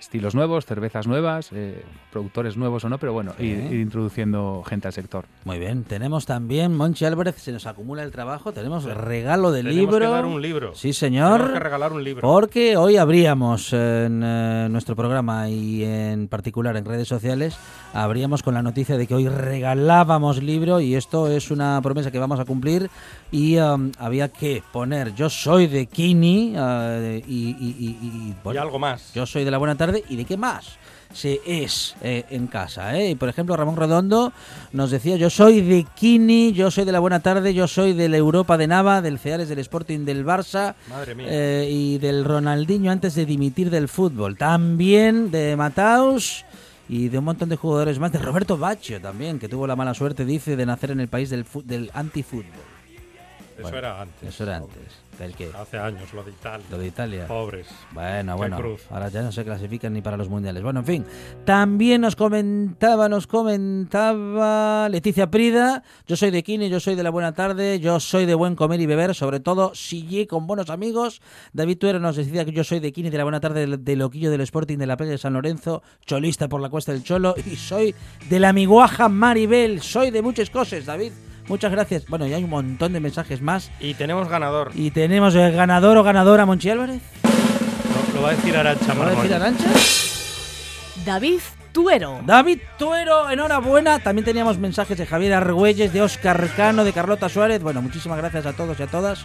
[0.00, 1.82] estilos nuevos, cervezas nuevas, eh,
[2.12, 5.24] productores nuevos o no, pero bueno, ir, ir introduciendo gente al sector.
[5.44, 9.80] Muy bien, tenemos también Monchi Álvarez, se nos acumula el trabajo, tenemos regalo de Tenemos
[9.80, 9.98] libro.
[9.98, 10.74] que dar un libro.
[10.74, 11.32] Sí, señor.
[11.38, 12.22] Tenemos que regalar un libro.
[12.22, 17.56] Porque hoy abríamos en eh, nuestro programa y en particular en redes sociales,
[17.92, 22.18] abríamos con la noticia de que hoy regalábamos libro y esto es una promesa que
[22.18, 22.90] vamos a cumplir
[23.32, 28.58] y um, había que poner yo soy de Kini eh, y, y- y- y, bueno,
[28.60, 29.12] Y algo más.
[29.14, 30.76] yo soy de la buena tarde y de qué más
[31.12, 32.98] se es eh, en casa.
[32.98, 33.10] ¿eh?
[33.10, 34.32] Y por ejemplo, Ramón Redondo
[34.72, 38.08] nos decía, yo soy de Kini, yo soy de la buena tarde, yo soy de
[38.08, 41.26] la Europa de Nava, del Ceares, del Sporting, del Barça Madre mía.
[41.30, 44.36] eh, y del Ronaldinho antes de dimitir del fútbol.
[44.36, 46.44] También de Mataus
[46.88, 49.94] y de un montón de jugadores más, de Roberto Baccio también, que tuvo la mala
[49.94, 52.44] suerte, dice, de nacer en el país del, del antifútbol.
[53.54, 54.28] Eso Bueno, era antes.
[54.28, 54.82] Eso era antes.
[55.18, 55.50] ¿Del qué?
[55.58, 56.66] Hace años, lo de Italia.
[56.70, 57.26] Lo de Italia.
[57.26, 57.66] Pobres.
[57.92, 58.82] Bueno, bueno, cruz.
[58.90, 60.62] ahora ya no se clasifican ni para los mundiales.
[60.62, 61.04] Bueno, en fin,
[61.44, 67.10] también nos comentaba, nos comentaba Leticia Prida, yo soy de Kini, yo soy de la
[67.10, 70.68] buena tarde, yo soy de buen comer y beber, sobre todo si llegué con buenos
[70.68, 71.22] amigos.
[71.52, 73.98] David Tuero nos decía que yo soy de Kini, de la buena tarde, del, del
[73.98, 77.34] Loquillo del Sporting de la playa de San Lorenzo, cholista por la Cuesta del Cholo,
[77.50, 77.94] y soy
[78.28, 81.12] de la miguaja Maribel, soy de muchas cosas, David.
[81.48, 82.06] Muchas gracias.
[82.08, 83.70] Bueno, y hay un montón de mensajes más.
[83.80, 84.72] Y tenemos ganador.
[84.74, 87.00] Y tenemos el ganador o ganadora, Monchi Álvarez.
[87.22, 89.34] Lo, lo va a decir Arancha ¿Lo va a decir.
[89.34, 89.70] Arantxa?
[91.04, 91.40] David
[91.72, 92.20] Tuero.
[92.24, 93.98] David Tuero, enhorabuena.
[94.00, 97.62] También teníamos mensajes de Javier Argüelles, de Oscar Cano, de Carlota Suárez.
[97.62, 99.24] Bueno, muchísimas gracias a todos y a todas.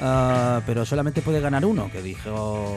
[0.00, 2.74] Ah, pero solamente puede ganar uno, que dijo.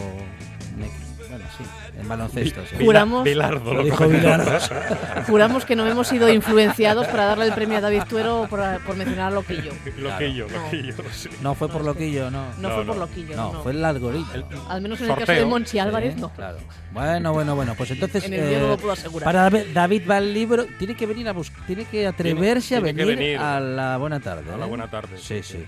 [1.30, 1.64] Bueno, sí,
[2.00, 2.62] en baloncesto.
[2.70, 2.76] sí.
[2.84, 4.08] Juramos- Bilardo, Lo dijo.
[4.08, 4.58] Bilardo.
[5.28, 8.96] Juramos que no hemos sido influenciados para darle el premio a David Tuero por, por
[8.96, 9.72] mencionar a Loquillo.
[9.98, 10.58] Loquillo, No.
[10.64, 10.96] loquillo.
[11.12, 11.30] sí.
[11.42, 12.46] No fue por loquillo, no.
[12.60, 13.36] No, fue por Loquillo.
[13.36, 14.48] No, No, fue el algoritmo.
[14.70, 16.30] Al menos en el caso de Monchi Álvarez, Sí, no.
[16.30, 16.58] Claro.
[16.92, 17.74] Bueno, bueno, bueno.
[17.76, 18.24] Pues entonces.
[18.26, 19.26] En el no lo puedo asegurar.
[19.26, 20.66] Para David- va al libro.
[20.78, 21.66] Tiene que venir a buscar.
[21.66, 24.52] Tiene que atreverse tiene a venir, venir a la buena tarde.
[24.54, 24.70] A la ¿eh?
[24.70, 25.66] buena tarde, Sí, sí, sí.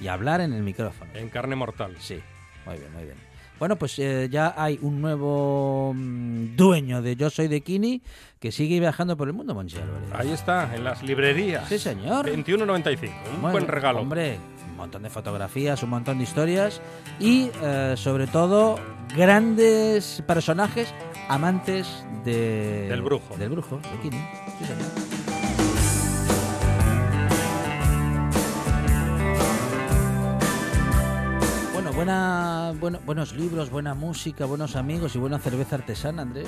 [0.00, 1.10] Y hablar en el micrófono.
[1.14, 1.96] En carne mortal.
[1.98, 2.20] Sí.
[2.66, 3.16] Muy bien, muy bien.
[3.58, 8.00] Bueno, pues eh, ya hay un nuevo mm, dueño de Yo Soy de Kini
[8.38, 10.08] que sigue viajando por el mundo, Monchi Álvarez.
[10.12, 11.68] Ahí está, en las librerías.
[11.68, 12.26] Sí, señor.
[12.30, 13.10] 21.95.
[13.34, 14.00] Un Bueno, buen regalo.
[14.00, 14.38] Hombre,
[14.70, 16.80] un montón de fotografías, un montón de historias
[17.18, 18.78] y eh, sobre todo
[19.16, 20.94] grandes personajes
[21.28, 23.36] amantes de, Del brujo.
[23.36, 24.18] Del brujo, de Kini.
[24.58, 25.37] Sí, señor.
[31.98, 36.46] Buena, bueno, buenos libros, buena música, buenos amigos y buena cerveza artesana, Andrés.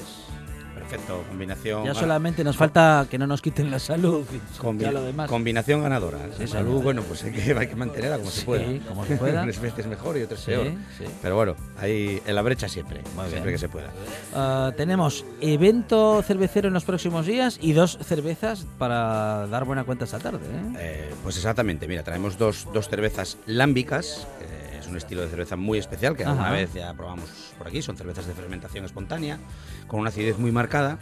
[0.74, 1.84] Perfecto, combinación.
[1.84, 5.28] Ya solamente nos falta que no nos quiten la salud y combi- lo demás.
[5.28, 6.18] Combinación ganadora.
[6.36, 6.82] Sí, La salud, señor.
[6.84, 8.64] bueno, pues hay que, hay que mantenerla como se Sí, pueda.
[8.88, 9.42] como se pueda.
[9.44, 10.66] Unas veces mejor y otras Sí, peor.
[10.96, 11.04] sí.
[11.20, 13.02] Pero bueno, ahí en la brecha siempre.
[13.16, 13.54] Muy siempre bien.
[13.54, 13.88] que se pueda.
[14.34, 20.04] Ah, tenemos evento cervecero en los próximos días y dos cervezas para dar buena cuenta
[20.04, 20.38] esta tarde.
[20.46, 20.72] ¿eh?
[20.78, 24.26] Eh, pues exactamente, mira, traemos dos, dos cervezas lámbicas.
[24.38, 26.52] que es un estilo de cerveza muy especial que alguna Ajá.
[26.52, 27.28] vez ya probamos
[27.58, 27.82] por aquí.
[27.82, 29.38] Son cervezas de fermentación espontánea
[29.86, 30.98] con una acidez muy marcada.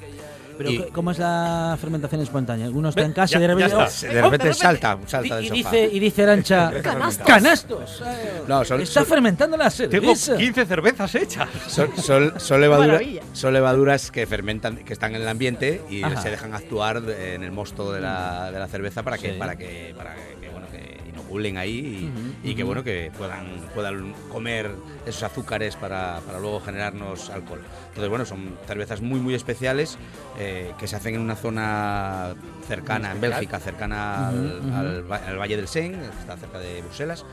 [0.56, 2.68] Pero y- ¿cómo es la fermentación espontánea?
[2.68, 3.76] Uno está Ve, en casa ya- y de repente.
[3.76, 4.12] ¡Oh!
[4.12, 5.70] De repente salta, salta y, del y sofá.
[5.70, 7.26] dice, y dice Arancha, Canastos.
[7.28, 8.02] ¡Canastos!
[8.48, 10.36] No, son- está son- fermentando la Tengo cerveza.
[10.36, 11.48] 15 cervezas hechas.
[11.68, 13.22] Son, son- son levadura- Maravilla.
[13.34, 16.20] son levaduras que fermentan, que están en el ambiente y Ajá.
[16.22, 19.38] se dejan actuar en el mosto de la, de la cerveza para que, Sí.
[19.38, 20.37] para que, para que,
[21.28, 22.10] inoculen ahí
[22.42, 24.70] y, que bueno que puedan, puedan comer
[25.06, 27.60] esos azúcares para, para luego generarnos alcohol.
[27.88, 29.98] Entonces bueno, son cervezas muy muy especiales
[30.38, 32.34] eh, que se hacen en una zona
[32.66, 33.20] cercana, en.
[33.20, 35.02] Bélgica, cercana al,
[35.38, 37.24] Valle del Sen, que está cerca de Bruselas.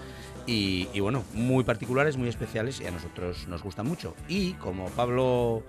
[0.47, 4.13] Y, y bueno, muy particulares, muy especiales y a nosotros nos gustan mucho.
[4.27, 5.63] Y como Pablo,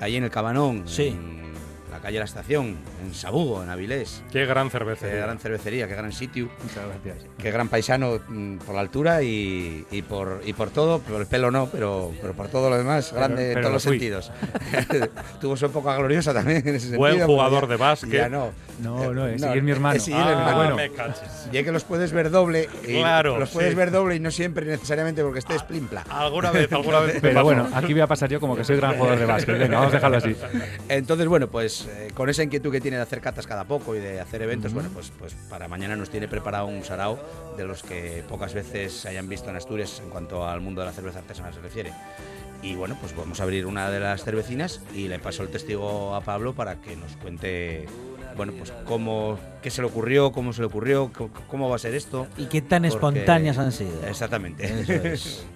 [0.00, 1.08] ahí en el Cabanón, Sí.
[1.08, 1.52] en
[1.94, 5.06] la calle La Estación, en Sabugo, en Avilés, Qué gran cerveza.
[5.08, 7.26] qué gran cervecería, qué gran sitio, Muchas gracias.
[7.38, 11.26] qué gran paisano mm, por la altura y, y por, y por todo, por el
[11.26, 13.92] pelo no, pero, pero por todo lo demás, Pero- grande en todos lo los fui.
[13.98, 14.32] sentidos.
[15.40, 16.98] Tuvo su época gloriosa también en ese sentido.
[16.98, 18.12] Buen jugador de básquet.
[18.12, 18.50] Ya no.
[18.82, 19.96] No, no, Eh, es seguir mi hermano.
[19.96, 20.56] es seguir el Ah, hermano.
[20.56, 20.76] bueno.
[20.76, 21.48] me caches.
[21.52, 22.68] Y es que los puedes ver doble.
[22.86, 23.76] Y Claro, Los puedes sí.
[23.76, 26.02] ver doble y no siempre necesariamente porque estés plimpla.
[26.10, 27.18] Alguna vez, alguna vez.
[27.22, 29.58] Pero bueno, aquí voy a pasar yo como que soy gran jugador de básquet.
[29.58, 30.36] Venga, vamos a dejarlo así.
[30.88, 34.00] Entonces, bueno, pues eh, con esa inquietud que tiene de hacer catas cada poco y
[34.00, 37.18] de hacer eventos, bueno, pues, pues para mañana nos tiene preparado un sarao
[37.56, 40.88] de los que pocas veces se hayan visto en Asturias en cuanto al mundo de
[40.88, 41.92] la cerveza artesanal se refiere.
[42.62, 46.14] Y bueno, pues vamos a abrir una de las cervecinas y le paso el testigo
[46.14, 47.84] a Pablo para que nos cuente,
[48.36, 51.78] bueno, pues cómo, qué se le ocurrió, cómo se le ocurrió, cómo, cómo va a
[51.78, 52.26] ser esto.
[52.36, 54.06] Y qué tan Porque- espontáneas han sido.
[54.06, 54.64] Exactamente.
[54.64, 55.46] Eso es.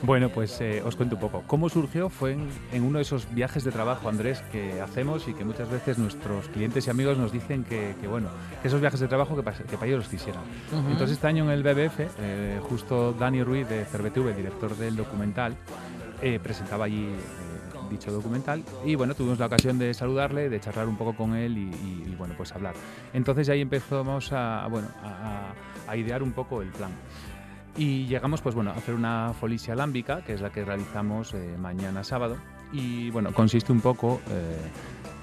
[0.00, 1.42] Bueno, pues eh, os cuento un poco.
[1.48, 2.08] ¿Cómo surgió?
[2.08, 5.68] Fue en, en uno de esos viajes de trabajo, Andrés, que hacemos y que muchas
[5.68, 8.28] veces nuestros clientes y amigos nos dicen que, que, bueno,
[8.62, 9.56] que esos viajes de trabajo que, para
[9.86, 10.42] ellos los quisieran.
[10.70, 10.90] Ujú.
[10.92, 15.56] Entonces este año en el BBF, eh, justo Dani Ruiz de CerveTV, director del documental,
[16.22, 17.16] eh, presentaba allí eh,
[17.88, 21.56] dicho documental y bueno, tuvimos la ocasión de saludarle, de charlar un poco con él
[21.58, 22.74] y, bueno, pues hablar.
[23.12, 26.90] Entonces ahí empezamos a, bueno, a, idear un poco el plan.
[27.76, 31.56] Y llegamos pues bueno, a hacer una folisia lámbica, que es la que realizamos eh,
[31.58, 32.36] mañana sábado.
[32.72, 34.56] Y bueno, consiste un poco eh,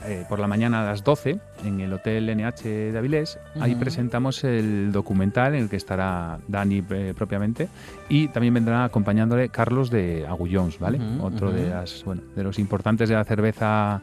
[0.08, 3.39] eh, por la mañana a las 12 en el Hotel NH de Avilés.
[3.60, 7.70] Ahí presentamos el documental en el que estará Dani eh, propiamente
[8.10, 10.99] y también vendrá acompañándole Carlos de Agullons, ¿vale?
[11.22, 14.01] Otro de, las, bueno, de los importantes de la cerveza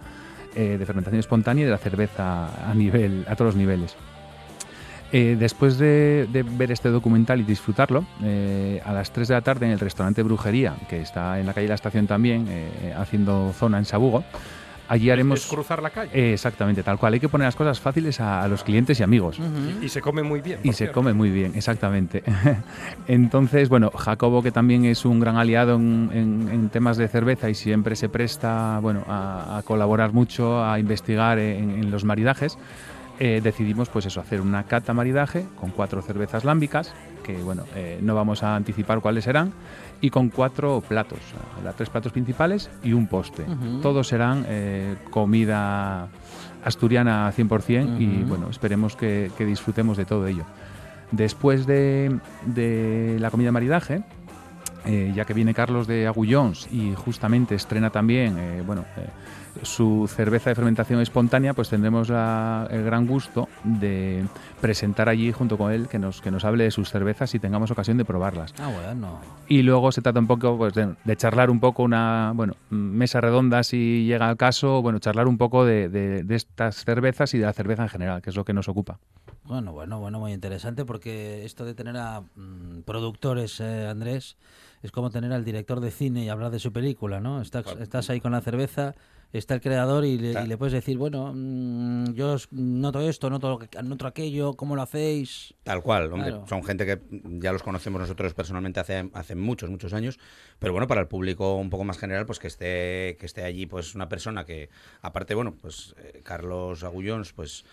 [0.54, 3.96] eh, de fermentación espontánea y de la cerveza a, nivel, a todos los niveles.
[5.14, 9.42] Eh, después de, de ver este documental y disfrutarlo, eh, a las 3 de la
[9.42, 12.94] tarde en el restaurante Brujería, que está en la calle de la estación también, eh,
[12.96, 14.24] haciendo zona en Sabugo,
[14.92, 15.40] allí haremos...
[15.40, 16.10] Es cruzar la calle.
[16.12, 17.14] Eh, exactamente, tal cual.
[17.14, 19.38] Hay que poner las cosas fáciles a, a los clientes y amigos.
[19.80, 20.60] Y se come muy bien.
[20.62, 20.94] Y se cierto.
[20.94, 22.22] come muy bien, exactamente.
[23.08, 27.48] Entonces, bueno, Jacobo, que también es un gran aliado en, en- en temas de cerveza
[27.50, 32.58] y siempre se presta bueno, a, a colaborar mucho, a investigar en, en los maridajes,
[33.24, 36.92] eh, decidimos pues eso, hacer una cata maridaje con cuatro cervezas lámbicas,
[37.22, 39.52] que bueno, eh, no vamos a anticipar cuáles serán,
[40.00, 41.20] y con cuatro platos,
[41.76, 43.46] tres platos principales y un postre.
[43.80, 46.08] Todos serán eh, comida
[46.64, 48.28] asturiana 100% y Ujú.
[48.28, 50.44] bueno, esperemos que, que disfrutemos de todo ello.
[51.12, 54.02] Después de, de la comida maridaje,
[55.14, 58.84] ya que viene Carlos de Agullons y justamente estrena también, bueno,
[59.62, 64.24] su cerveza de fermentación espontánea, pues tendremos la- el gran gusto de
[64.60, 67.70] presentar allí junto con él que nos, que nos hable de sus cervezas y tengamos
[67.70, 68.54] ocasión de probarlas.
[68.58, 69.20] Ah, bueno.
[69.48, 73.20] Y luego se trata un poco pues, de, de charlar un poco una bueno, mesa
[73.20, 77.38] redonda si llega al caso, bueno, charlar un poco de, de- de estas cervezas y
[77.38, 78.98] de la cerveza en general, que es lo que nos ocupa.
[79.44, 84.36] Bueno, bueno, bueno, muy interesante porque esto de tener a mm, productores, eh, Andrés,
[84.82, 87.40] es como tener al director de cine y hablar de su película, ¿no?
[87.42, 88.94] Estás, estás ahí con la cerveza,
[89.38, 93.58] está el creador y le, y le puedes decir, bueno, mm, yo noto esto, noto,
[93.82, 95.54] noto aquello, ¿cómo lo hacéis?
[95.62, 96.30] Tal cual, hombre.
[96.30, 96.46] Claro.
[96.48, 97.00] Son gente que
[97.40, 100.18] ya los conocemos nosotros personalmente hace, hace muchos, muchos años.
[100.58, 103.66] Pero bueno, para el público un poco más general, pues que esté, que esté allí
[103.66, 104.68] pues una persona que,
[105.00, 107.64] aparte, bueno, pues eh, Carlos Agullons, pues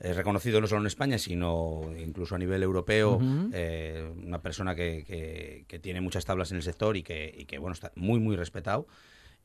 [0.00, 3.20] es reconocido no solo en España, sino incluso a nivel europeo.
[3.52, 7.44] Eh, una persona que, que- que tiene muchas tablas en el sector y que, y
[7.44, 8.88] que, bueno, está muy, muy respetado.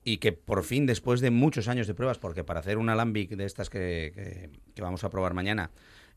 [0.04, 3.32] Y que por fin, después de muchos años de pruebas, porque para hacer un alambic
[3.32, 5.72] de estas que, que- que vamos a probar mañana,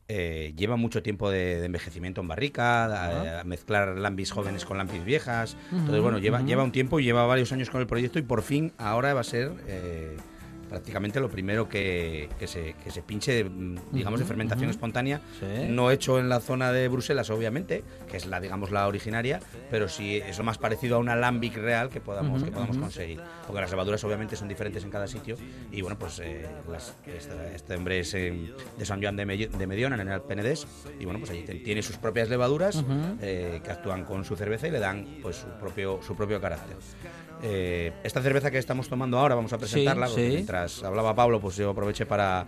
[0.07, 4.77] eh, lleva mucho tiempo de, de envejecimiento en barrica, a, a mezclar lambis jóvenes con
[4.77, 5.55] lambis viejas.
[5.71, 8.41] Entonces, bueno, lleva, lleva un tiempo y lleva varios años con el proyecto y por
[8.41, 10.17] fin ahora va a ser eh,
[10.77, 15.21] prácticamente lo primero que, que se, que se pinche, mm, digamos, de fermentación espontánea.
[15.39, 15.67] Sí.
[15.69, 19.87] No hecho en la zona de Bruselas, obviamente, que es la, digamos, la originaria, pero
[19.87, 23.19] sí es lo más parecido a un alambic real que podamos, que podamos conseguir.
[23.45, 25.35] Porque las levaduras obviamente son diferentes en cada sitio
[25.71, 30.01] y bueno, pues eh, las- este, este hombre es eh, de San Joan de, Mediona,
[30.01, 30.65] en el Penedés,
[30.99, 32.83] y bueno, pues allí tiene sus propias levaduras
[33.21, 36.77] eh, que actúan con su cerveza y le dan pues su propio, su propio carácter.
[37.43, 40.21] Eh, esta cerveza que estamos tomando ahora, vamos a presentarla, sí.
[40.21, 42.47] mientras hablaba Pablo, pues yo aproveché para,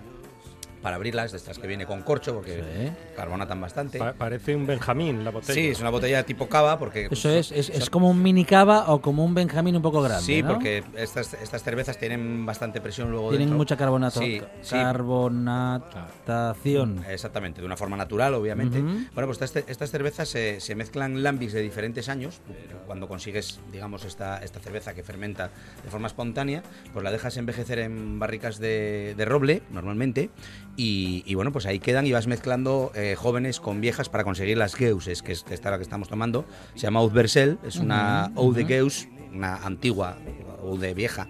[0.85, 3.97] para abrirla, es de estas que viene con corcho, porque carbonatan bastante.
[3.97, 5.53] Pa- parece un Benjamín la botella.
[5.55, 7.07] Sí, es una botella tipo cava, porque...
[7.09, 10.23] Eso es, es, es como un mini cava o como un Benjamín un poco grande,
[10.23, 10.49] Sí, ¿no?
[10.49, 13.57] porque estas, estas cervezas tienen bastante presión luego Tienen dentro.
[13.57, 14.75] mucha carbonato, Sí, sí.
[14.75, 17.03] carbonatación.
[17.09, 18.79] Exactamente, de una forma natural, obviamente.
[18.79, 22.41] Bueno, pues estas, estas cervezas se, se mezclan lambics de diferentes años.
[22.85, 25.49] Cuando consigues, digamos, esta, esta cerveza que fermenta
[25.83, 26.61] de forma espontánea,
[26.93, 30.29] pues la dejas envejecer en barricas de, de roble, normalmente.
[30.77, 34.57] Y, y bueno, pues ahí quedan y vas mezclando eh, jóvenes con viejas para conseguir
[34.57, 36.45] las Geuses, que es esta la que estamos tomando.
[36.73, 38.67] Se llama Oud Bersel, es una de ujú.
[38.67, 40.17] Geus, una antigua
[40.61, 41.27] Eau de vieja.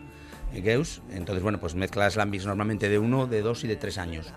[0.53, 4.33] Geus, entonces bueno, pues mezclas lambics normalmente de uno, de dos y de tres años.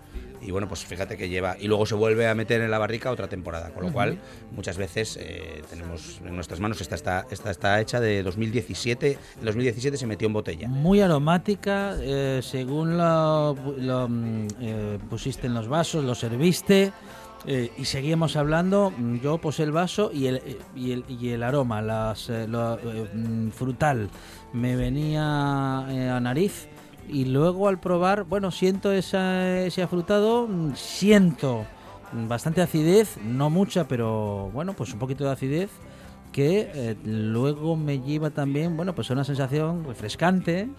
[0.49, 1.57] Y bueno, pues fíjate que lleva.
[1.59, 3.69] Y luego se vuelve a meter en la barrica otra temporada.
[3.69, 4.17] Con lo cual,
[4.55, 6.81] muchas veces eh, tenemos en nuestras manos.
[6.81, 9.11] Esta está, esta está hecha de 2017.
[9.37, 10.67] En 2017 se metió en botella.
[10.67, 16.93] Muy aromática, eh, según lo, lo, mm, eh, pusiste en los vasos, lo serviste
[17.45, 18.91] eh, y seguíamos hablando.
[18.97, 20.41] mm, Yo posé el vaso y el,
[20.75, 24.09] y el, y el aroma, las, eh, lo, eh, mm, frutal,
[24.53, 26.67] me venía a nariz.
[27.11, 31.65] Y luego al probar, bueno, siento esa, ese afrutado, mm, siento
[32.27, 35.69] bastante acidez, no mucha, pero bueno, pues un poquito de acidez
[36.31, 40.69] que eh, luego me lleva también, bueno, pues a una sensación refrescante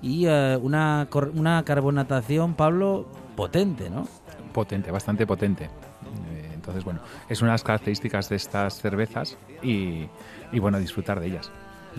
[0.00, 3.06] y eh, una, una carbonatación, Pablo,
[3.36, 4.08] potente, ¿no?
[4.52, 5.64] Potente, bastante potente.
[5.64, 10.06] Eh, Entonces, bueno, es una de las características de estas cervezas y,
[10.52, 11.50] y, bueno, disfrutar de ellas.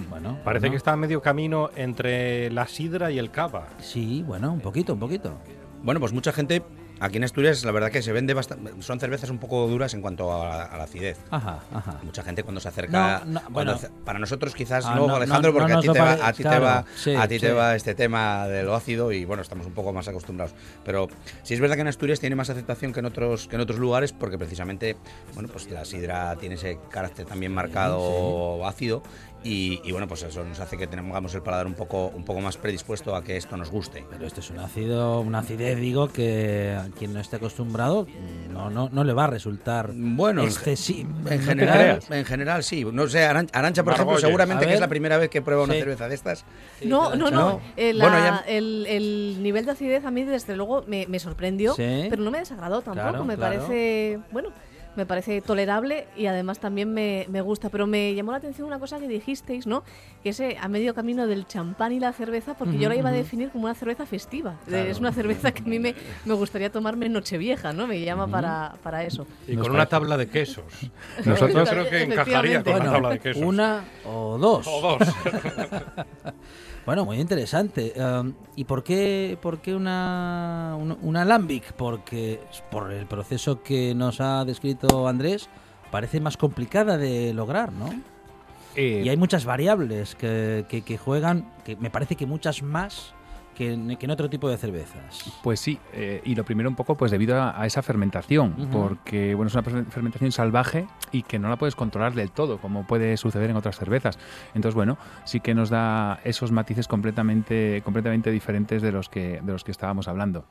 [0.10, 0.72] Bueno, Parece bueno.
[0.74, 3.68] que está a medio camino entre la sidra y el cava.
[3.80, 5.34] Sí, bueno, un poquito, un poquito.
[5.84, 6.64] Bueno, pues mucha gente.
[6.98, 8.72] Aquí en Asturias, la verdad que se vende bastante.
[8.82, 11.20] Son cervezas un poco duras en cuanto a, la- a la acidez.
[11.30, 12.00] Ajá, ajá.
[12.04, 13.20] Mucha gente cuando se acerca.
[13.26, 13.72] No, no, cuando bueno.
[13.74, 16.06] hace- para nosotros quizás Ah, no, no, Alejandro, no, porque no a ti, te lo
[16.06, 18.74] va, a ti te claro, va, sí, a ti te va este tema de lo
[18.76, 20.56] ácido y bueno, estamos un poco más acostumbrados.
[20.86, 21.10] Pero
[21.44, 23.78] sí es verdad que en Asturias tiene más aceptación que en otros que en otros
[23.78, 24.96] lugares porque precisamente,
[25.34, 29.04] bueno, pues la sidra tiene ese carácter también marcado ácido
[29.46, 32.42] y, y, bueno, pues eso nos hace que tengamos el paladar un poco un poco
[32.42, 34.04] más predispuesto a que esto nos guste.
[34.10, 38.08] Pero esto es un ácido, una acidez, digo, que a quien no esté acostumbrado
[38.52, 41.10] no, no, no le va a resultar Bueno, en excesivo.
[41.10, 42.84] En ¿No te general, en general sí.
[42.92, 45.74] No sé, Aran- Arancha, por ejemplo, seguramente que es la primera vez que prueba una
[45.74, 45.80] Sí.
[45.80, 46.44] cerveza de estas.
[46.84, 47.62] No, no, no.
[47.78, 51.20] Eh, la- Bueno, ya- el, el nivel de acidez a mí, desde luego, me, me
[51.20, 52.08] sorprendió, Sí.
[52.10, 53.10] pero no me desagradó tampoco.
[53.10, 53.56] Claro, me claro.
[53.60, 54.50] parece, bueno,
[54.96, 57.70] me parece tolerable y además también me, me gusta.
[57.70, 59.84] Pero me llamó la atención una cosa que dijisteis, ¿no?
[60.24, 63.10] Que es eh, a medio camino del champán y la cerveza, porque yo la iba
[63.10, 64.56] a definir como una cerveza festiva.
[64.66, 64.90] Claro.
[64.90, 67.88] Es una cerveza que a mí me, me gustaría tomarme en Nochevieja, ¿no?
[67.88, 69.26] Me llama para, para eso.
[69.48, 70.66] Y Nos con una tabla de quesos.
[71.26, 73.44] Nosotros- creo que encajaría con una tabla de quesos.
[73.44, 74.66] una o dos.
[74.68, 75.00] O dos.
[76.86, 77.94] Bueno, muy interesante.
[77.98, 81.74] Um, ¿Y por qué, por qué una, un, un alambic?
[81.74, 85.50] Porque por el proceso que nos ha descrito Andrés,
[85.90, 87.90] parece más complicada de lograr, ¿no?
[88.76, 93.15] Eh, y hay muchas variables que, que, que juegan, que me parece que muchas más
[93.56, 95.34] que en, que en otro tipo de cervezas.
[95.42, 99.34] Pues sí, eh, y lo primero un poco pues debido a, a esa fermentación, porque
[99.34, 102.86] bueno, es una fer- fermentación salvaje y que no la puedes controlar del todo, como
[102.86, 104.20] puede suceder en otras cervezas.
[104.54, 109.52] Entonces, bueno, sí que nos da esos matices completamente, completamente diferentes de los que, de
[109.52, 110.46] los que estábamos hablando.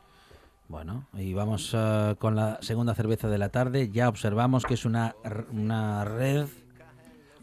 [0.66, 3.90] Bueno, y vamos eh, con la segunda cerveza de la tarde.
[3.90, 5.14] Ya observamos que es una,
[5.52, 6.46] una red.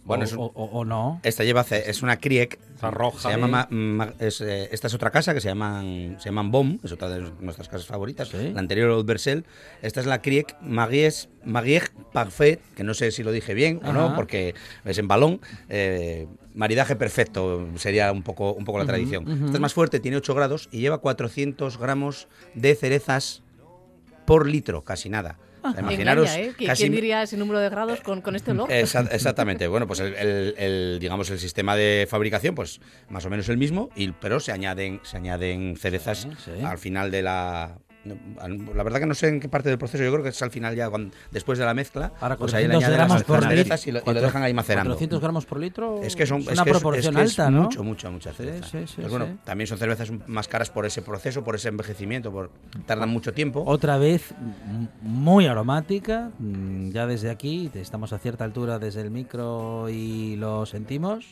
[0.04, 1.20] Bueno, o, es un- o- o- no.
[1.24, 2.60] Esta lleva, es una Kriek.
[2.74, 3.30] Está roja.
[3.30, 3.76] Se llama Sí.
[3.76, 6.92] ma- ma- es, eh, esta es otra casa que se llaman, se llaman BOM, es
[6.92, 8.30] otra de nuestras casas favoritas.
[8.30, 8.52] Sí.
[8.54, 9.46] La anterior Old Bersel.
[9.84, 13.94] Esta es la Kriek Maguies, Maguier Parfait, que no sé si lo dije bien o
[13.94, 14.16] no, Ajá.
[14.16, 15.40] porque es en balón.
[15.70, 19.24] Eh, maridaje perfecto sería un poco, un poco la Ujú, tradición.
[19.32, 19.46] ujú.
[19.46, 23.44] Esta es más fuerte, tiene 8 grados y lleva 400 gramos de cerezas
[24.26, 25.38] por litro, casi nada.
[25.64, 26.54] O sea, imaginaros Engaña, ¿eh?
[26.58, 28.70] ¿Qui- casi ¿Quién diría ese número de grados con, con este olor?
[28.70, 29.68] Exa- exactamente.
[29.68, 33.58] Bueno, pues el, el- el, digamos el sistema de fabricación, pues más o menos el
[33.58, 36.64] mismo, y, pero se añaden, se añaden cerezas sí.
[36.64, 37.78] al final de la.
[38.04, 40.52] La verdad que no sé en qué parte del proceso, yo creo que es al
[40.52, 43.52] final ya cuando- después de la mezcla, Ahora, pues ahí le 400 añaden gramos por
[43.54, 43.76] litro.
[43.86, 44.90] y lo, y lo dejan ahí macerando.
[44.92, 46.02] 400 gramos por litro.
[46.02, 47.64] Es que son es una que proporción es que alta, ¿no?
[47.64, 48.66] Mucho, mucho, mucha Sí, cerveza.
[48.68, 52.32] sí, sí, Pues bueno, también son cervezas más caras por ese proceso, por ese envejecimiento,
[52.32, 52.50] por
[52.86, 53.64] tardan mucho tiempo.
[53.66, 54.34] Otra vez
[55.02, 56.32] muy aromática.
[56.40, 61.26] mm, Ya desde aquí, estamos a cierta altura desde el micro y lo sentimos.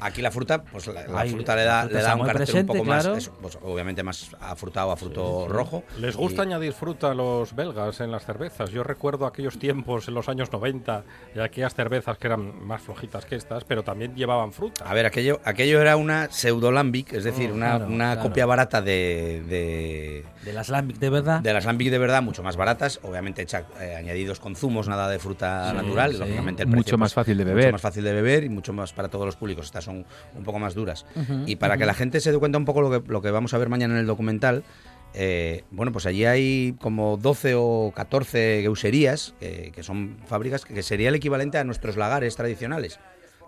[0.00, 2.46] Aquí la fruta, pues la, la Ahí, fruta le da, fruta le da un carácter
[2.46, 3.14] presente, un poco claro.
[3.14, 5.84] más, pues, obviamente más afrutado, a fruto rojo.
[5.98, 8.70] Les gusta añadir fruta a los belgas en las cervezas.
[8.70, 11.04] Yo recuerdo aquellos tiempos en los años 90
[11.34, 14.84] y aquellas cervezas que eran más flojitas que estas, pero también llevaban fruta.
[14.88, 18.28] A ver, aquello, aquello era una pseudolambic, es decir, Oh, una, claro, una claro.
[18.28, 21.40] copia barata de, de, De las Lambic de verdad.
[21.40, 25.08] de las lambic de verdad, mucho más baratas, obviamente hecha, eh, añadidos con zumos, nada
[25.08, 26.18] de fruta Sí, natural, sí.
[26.18, 27.72] lógicamente el Mucho precio, más pues, fácil de Mucho beber.
[27.72, 29.59] más fácil de beber y mucho más para todos los públicos.
[29.66, 31.06] Estas son un poco más duras.
[31.46, 33.54] Y para que la gente se dé cuenta un poco lo que, lo que vamos
[33.54, 34.64] a ver mañana en el documental,
[35.12, 40.82] eh, bueno, pues allí hay como 12 o 14 geuserías, que, que son fábricas que,
[40.82, 43.00] sería el equivalente a nuestros lagares tradicionales.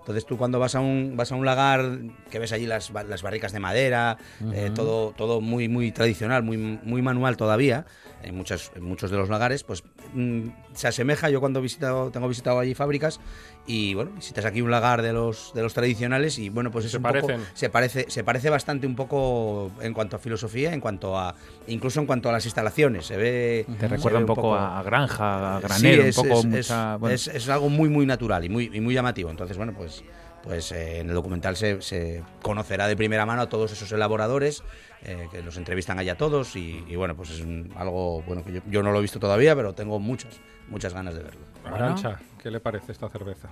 [0.03, 3.23] Entonces tú cuando vas a un, vas a un lagar, que ves allí las, las
[3.23, 4.19] barricas de madera,
[4.53, 7.87] eh, todo, todo muy, muy tradicional, muy, muy manual todavía,
[8.25, 11.31] en, muchas, en muchos de los lagares, pues mm, se asemeja.
[11.31, 13.21] Yo cuando visitado, tengo visitado allí fábricas
[13.67, 16.91] y bueno, visitas aquí un lagar de los, de los tradicionales y bueno, pues es
[16.91, 20.81] Se un poco- se parece, se parece bastante un poco en cuanto a filosofía, en
[20.81, 21.35] cuanto a,
[21.69, 23.07] incluso en cuanto a las instalaciones.
[23.07, 26.29] Se ve, Te recuerda ve un poco a, a granja, a Sí, granero, es, un
[26.29, 26.95] poco es- mucha...
[26.95, 29.31] es- bueno, es- es algo muy muy natural y muy, y muy llamativo.
[29.31, 30.03] Entonces, bueno, pues,
[30.43, 34.63] pues eh, en el documental se, se conocerá de primera mano a todos esos elaboradores,
[35.05, 38.53] eh, que los entrevistan allá todos y, y, bueno, pues es un- algo bueno que
[38.55, 41.41] yo, yo no lo he visto todavía, pero tengo muchas, muchas ganas de verlo.
[41.65, 43.49] Arancha, ¿qué le parece esta cerveza?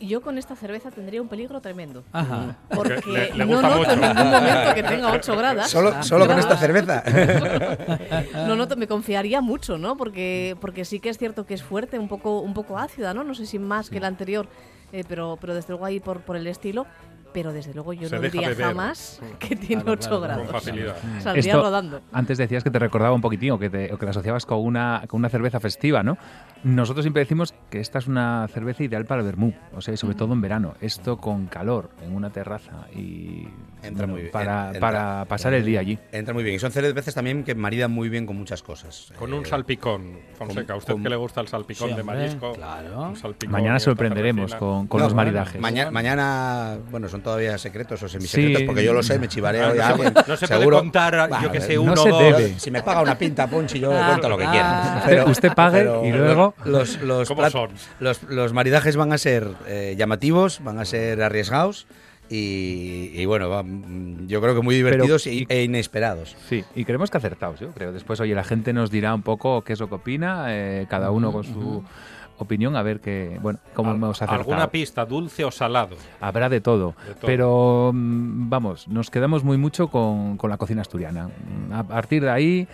[0.00, 2.02] Yo con esta cerveza tendría un peligro tremendo.
[2.12, 2.56] Ajá.
[2.74, 3.92] Porque Le- le no noto mucho.
[3.92, 5.70] en ningún momento que tenga 8 grados.
[5.70, 7.02] Solo, solo con esta cerveza.
[8.46, 9.96] No noto, me confiaría mucho, ¿no?
[9.96, 13.22] Porque, porque sí que es cierto que es fuerte, un poco, un poco ácida, ¿no?
[13.24, 14.48] No sé si más que la anterior,
[15.02, 16.86] pero, pero desde luego ahí por, por el estilo.
[17.34, 18.64] Pero desde luego yo Se no diría beber.
[18.68, 20.44] jamás que tiene Claro, 8 claro, grados.
[20.44, 20.96] Con facilidad.
[21.20, 22.00] Saldría Esto- rodando.
[22.12, 24.60] Antes decías que te recordaba un poquitín o que, te- o que la asociabas con
[24.64, 26.16] una, con una cerveza festiva, ¿no?
[26.62, 29.96] Nosotros siempre decimos que esta es una cerveza ideal para el vermú, o sea, y
[29.98, 30.74] sobre todo en verano.
[30.80, 33.48] Esto con calor, en una terraza y
[33.82, 34.32] Entra bueno, muy bien.
[34.32, 35.98] para, entra- para pasar el día allí.
[36.12, 36.56] Entra muy bien.
[36.56, 39.12] Y son cervezas también que maridan muy bien con muchas cosas.
[39.18, 40.66] Con Eh, un salpicón, Fonseca.
[40.68, 42.52] con- ¿A usted con- que le gusta el salpicón Sí, de marisco?
[42.52, 43.08] claro.
[43.08, 45.60] un salpicón Mañana sorprenderemos con, con No, los maridajes.
[45.60, 48.66] Mañana, mañana, bueno, son todavía secretos o semisecretos, Sí.
[48.66, 50.12] porque yo lo sé, me chivareo y no a se alguien.
[50.12, 50.78] puede- no se puede seguro.
[50.78, 52.20] contar, Bah, yo que a sé, uno No se dos.
[52.22, 52.54] debe.
[52.60, 55.02] Si me paga una pinta, Ponchi, yo Ah, cuento lo que ah.
[55.04, 55.24] quiera.
[55.24, 57.70] Usted pague y luego- Los, los, ¿Cómo plat- son?
[57.98, 61.88] los, los maridajes van a ser eh, llamativos, van a ser arriesgados
[62.30, 66.36] y, y bueno, mm, yo creo que muy divertidos y- e inesperados.
[66.48, 67.92] Sí, y creemos que acertados, yo creo.
[67.92, 71.10] Después, oye, la gente nos dirá un poco qué es lo que opina, eh, cada
[71.10, 71.84] uno con su
[72.44, 74.38] opinión, a ver qué, bueno, cómo Al- hemos acertado.
[74.40, 75.96] ¿Alguna pista, dulce o salado?
[76.20, 77.26] Habrá de todo, De todo.
[77.26, 81.28] pero mm, vamos, nos quedamos muy mucho con, con la cocina asturiana.
[81.28, 82.68] Mm, A partir de ahí,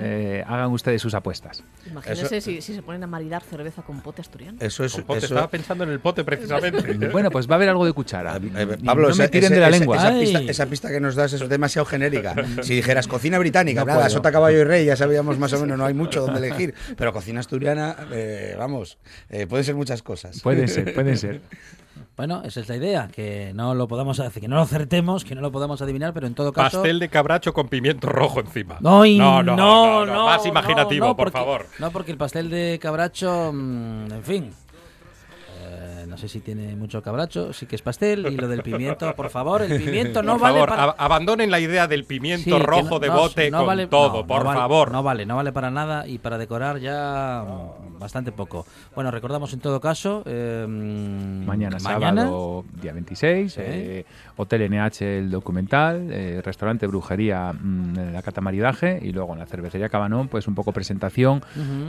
[0.00, 1.62] eh, hagan ustedes sus apuestas.
[1.90, 4.58] Imagínese si, si se ponen a maridar cerveza con pote asturiano.
[4.60, 4.94] Eso es.
[4.96, 6.94] Pote, eso- Estaba pensando en el pote precisamente.
[7.14, 8.36] Bueno, pues va a haber algo de cuchara.
[8.36, 9.96] Eh, eh, Pablo, no me tiren ese- de la lengua.
[9.96, 12.34] Esa, pista, esa pista que nos das es demasiado genérica.
[12.62, 15.76] Si dijeras cocina británica, No nada, sota, caballo y rey, ya sabíamos más o menos,
[15.78, 16.74] no hay mucho donde elegir.
[16.96, 18.98] Pero cocina asturiana, eh, vamos.
[19.30, 20.40] Eh, pueden ser muchas cosas.
[20.42, 21.40] Pueden ser, pueden ser.
[22.16, 25.34] Bueno, esa es la idea, que no lo podamos hacer, que no lo acertemos, que
[25.36, 26.78] no lo podamos adivinar, pero en todo caso.
[26.78, 28.78] Pastel de cabracho con pimiento rojo encima.
[28.80, 31.66] No, y no, no, no, no, Más no, imaginativo, no, por porque- favor.
[31.78, 34.50] No, porque el pastel de cabracho, mm, en fin.
[36.14, 38.26] No sé si tiene mucho cabracho, sí que es pastel.
[38.30, 40.86] Y lo del pimiento, por favor, el pimiento no por vale favor, para.
[40.86, 44.20] ab- abandonen la idea del pimiento Sí, rojo no- de bote no con vale- todo,
[44.20, 44.90] no, por no vale- favor.
[44.92, 48.64] No vale, no vale para nada y para decorar ya mm, bastante poco.
[48.94, 50.22] Bueno, recordamos en todo caso.
[50.26, 53.60] eh, Mañana, mañana sábado, día 26, Sí.
[53.62, 54.04] eh,
[54.36, 59.88] Hotel NH, el documental, eh, restaurante Brujería, mm, la Catamaridaje y luego en la cervecería
[59.88, 61.42] Cabanón, pues un poco presentación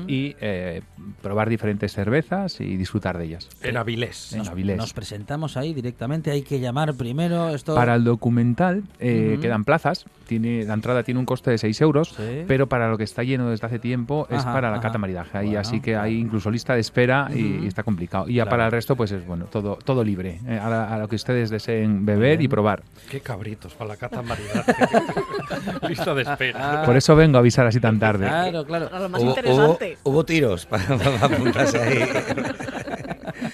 [0.08, 0.82] y eh,
[1.22, 3.50] probar diferentes cervezas y disfrutar de ellas.
[3.62, 4.15] En Avilés.
[4.34, 4.78] En Avilés.
[4.78, 7.50] Nos presentamos ahí directamente, hay que llamar primero.
[7.50, 9.42] Esto Para el documental eh, Ujú.
[9.42, 12.44] quedan plazas, tiene, la entrada tiene un coste de 6 euros, Sí.
[12.48, 14.84] pero para lo que está lleno desde hace tiempo es Ajá, para la ajá.
[14.88, 15.38] catamaridaje.
[15.38, 17.64] Ahí Bueno, así que hay incluso lista de espera y, Ujú.
[17.66, 18.28] y está complicado.
[18.30, 18.50] Y ya Claro.
[18.52, 21.16] para el resto, pues es bueno, todo, todo libre, eh, a, la- a lo que
[21.16, 22.84] ustedes deseen beber y probar.
[23.10, 24.66] Qué cabritos para la catamaridad.
[25.90, 26.84] Lista de espera.
[26.86, 28.26] Por eso vengo a avisar así tan tarde.
[28.28, 28.90] Claro, claro.
[29.00, 29.98] Lo más Hubo, interesante.
[30.04, 32.00] hubo- hubo tiros para, para apuntarse ahí.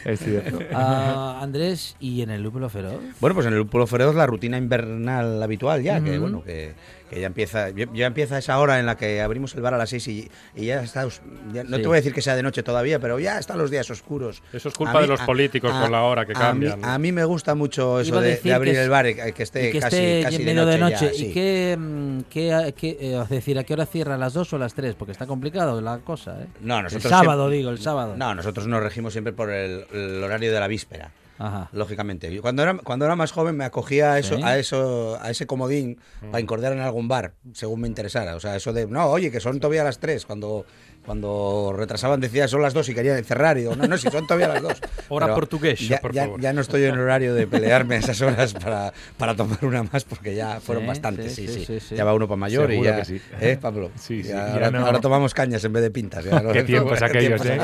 [0.06, 0.60] Es cierto.
[0.74, 2.99] Ah, Andrés, ¿y en el lúpulo feroz?
[3.20, 6.74] Bueno, pues en el Lúpulo Feroz la rutina invernal habitual ya, que bueno, que,
[7.10, 9.78] que ya empieza ya ya empieza esa hora en la que abrimos el bar a
[9.78, 11.08] las 6 y, y ya está,
[11.54, 11.82] ya- no Sí.
[11.82, 14.41] te voy a decir que sea de noche todavía, pero ya están los días oscuros.
[14.54, 16.80] Eso es culpa de los a- políticos a- con la hora que a cambian.
[16.80, 19.70] mí, a mí me gusta mucho eso de, abrir el bar y que que esté
[19.70, 20.72] y que casi, esté casi de noche.
[20.72, 21.06] de noche.
[21.08, 21.32] ya, ¿Y sí.
[21.34, 24.16] qué, mm, qué- qué- eh, es decir, a qué hora cierra?
[24.16, 24.95] ¿A las 2 o a las 3?
[24.95, 26.47] Porque está complicado la cosa, ¿eh?
[26.62, 28.16] No, nosotros El sábado, siempre- digo, el sábado.
[28.18, 31.12] No, nosotros nos regimos siempre por el, el horario de la víspera.
[31.39, 31.70] Ajá.
[31.74, 32.32] Lógicamente.
[32.32, 34.44] Yo cuando era, cuando era más joven me acogía a eso, Sí.
[34.44, 36.26] a eso, a ese comodín Mm.
[36.30, 38.36] para incordiar en algún bar, según me interesara.
[38.36, 40.66] O sea, eso de no, oye, que son todavía las 3, cuando,
[41.06, 43.58] cuando retrasaban decía son las 2 y querían cerrar.
[43.58, 44.74] Y digo, no, no, si son todavía las 2.
[45.10, 46.39] Hora portuguesa, ya, por ya- favor.
[46.41, 50.04] ya no estoy en horario de pelearme a esas horas para, para tomar una más,
[50.06, 51.36] porque ya fueron Sí, bastantes.
[51.36, 51.95] sí, Sí, sí, sí.
[51.95, 52.95] Ya va uno para mayor y Seguro ya.
[52.97, 53.22] que sí.
[53.39, 53.91] ¿Eh, Pablo?
[53.99, 54.86] Sí, sí, Ya ya ahora, no.
[54.86, 56.24] ahora tomamos cañas en vez de pintas.
[56.26, 56.52] ya, ¿no?
[56.52, 57.60] Qué tiempos aquellos, ¿eh?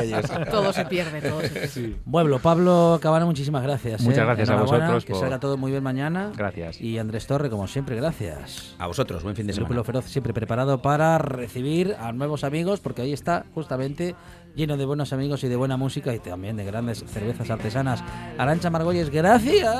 [0.50, 1.96] Todo se pierde, todo se pierde.
[2.10, 4.00] Pueblo, Pablo Cabana, muchísimas gracias.
[4.02, 4.24] Muchas ¿eh?
[4.24, 6.32] gracias a vosotros Que por- salga todo muy bien mañana.
[6.36, 6.80] Gracias.
[6.80, 8.74] Y Andrés Torre, como siempre, gracias.
[8.78, 9.84] A vosotros, buen fin de semana.
[9.84, 14.14] Feroz siempre preparado para recibir a nuevos amigos, porque ahí está justamente
[14.54, 18.02] lleno de buenos amigos y de buena música y también de grandes cervezas artesanas.
[18.38, 19.76] Arancha Margolles, gracias.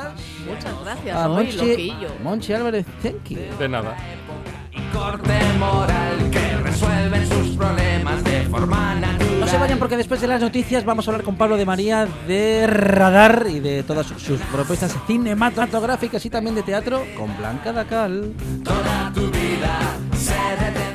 [0.47, 1.93] Muchas gracias, A Monchi.
[2.23, 3.39] Monchi Álvarez, thank you.
[3.59, 3.95] De nada.
[4.93, 9.39] corte moral que resuelven sus problemas de forma natural.
[9.41, 12.07] No se vayan porque después de las noticias vamos a hablar con Pablo de María
[12.27, 18.31] de Radar y de todas sus- propuestas cinematográficas y también de teatro con Blanca Dacal.
[18.63, 19.79] Toda tu vida
[20.15, 20.88] se detendrá.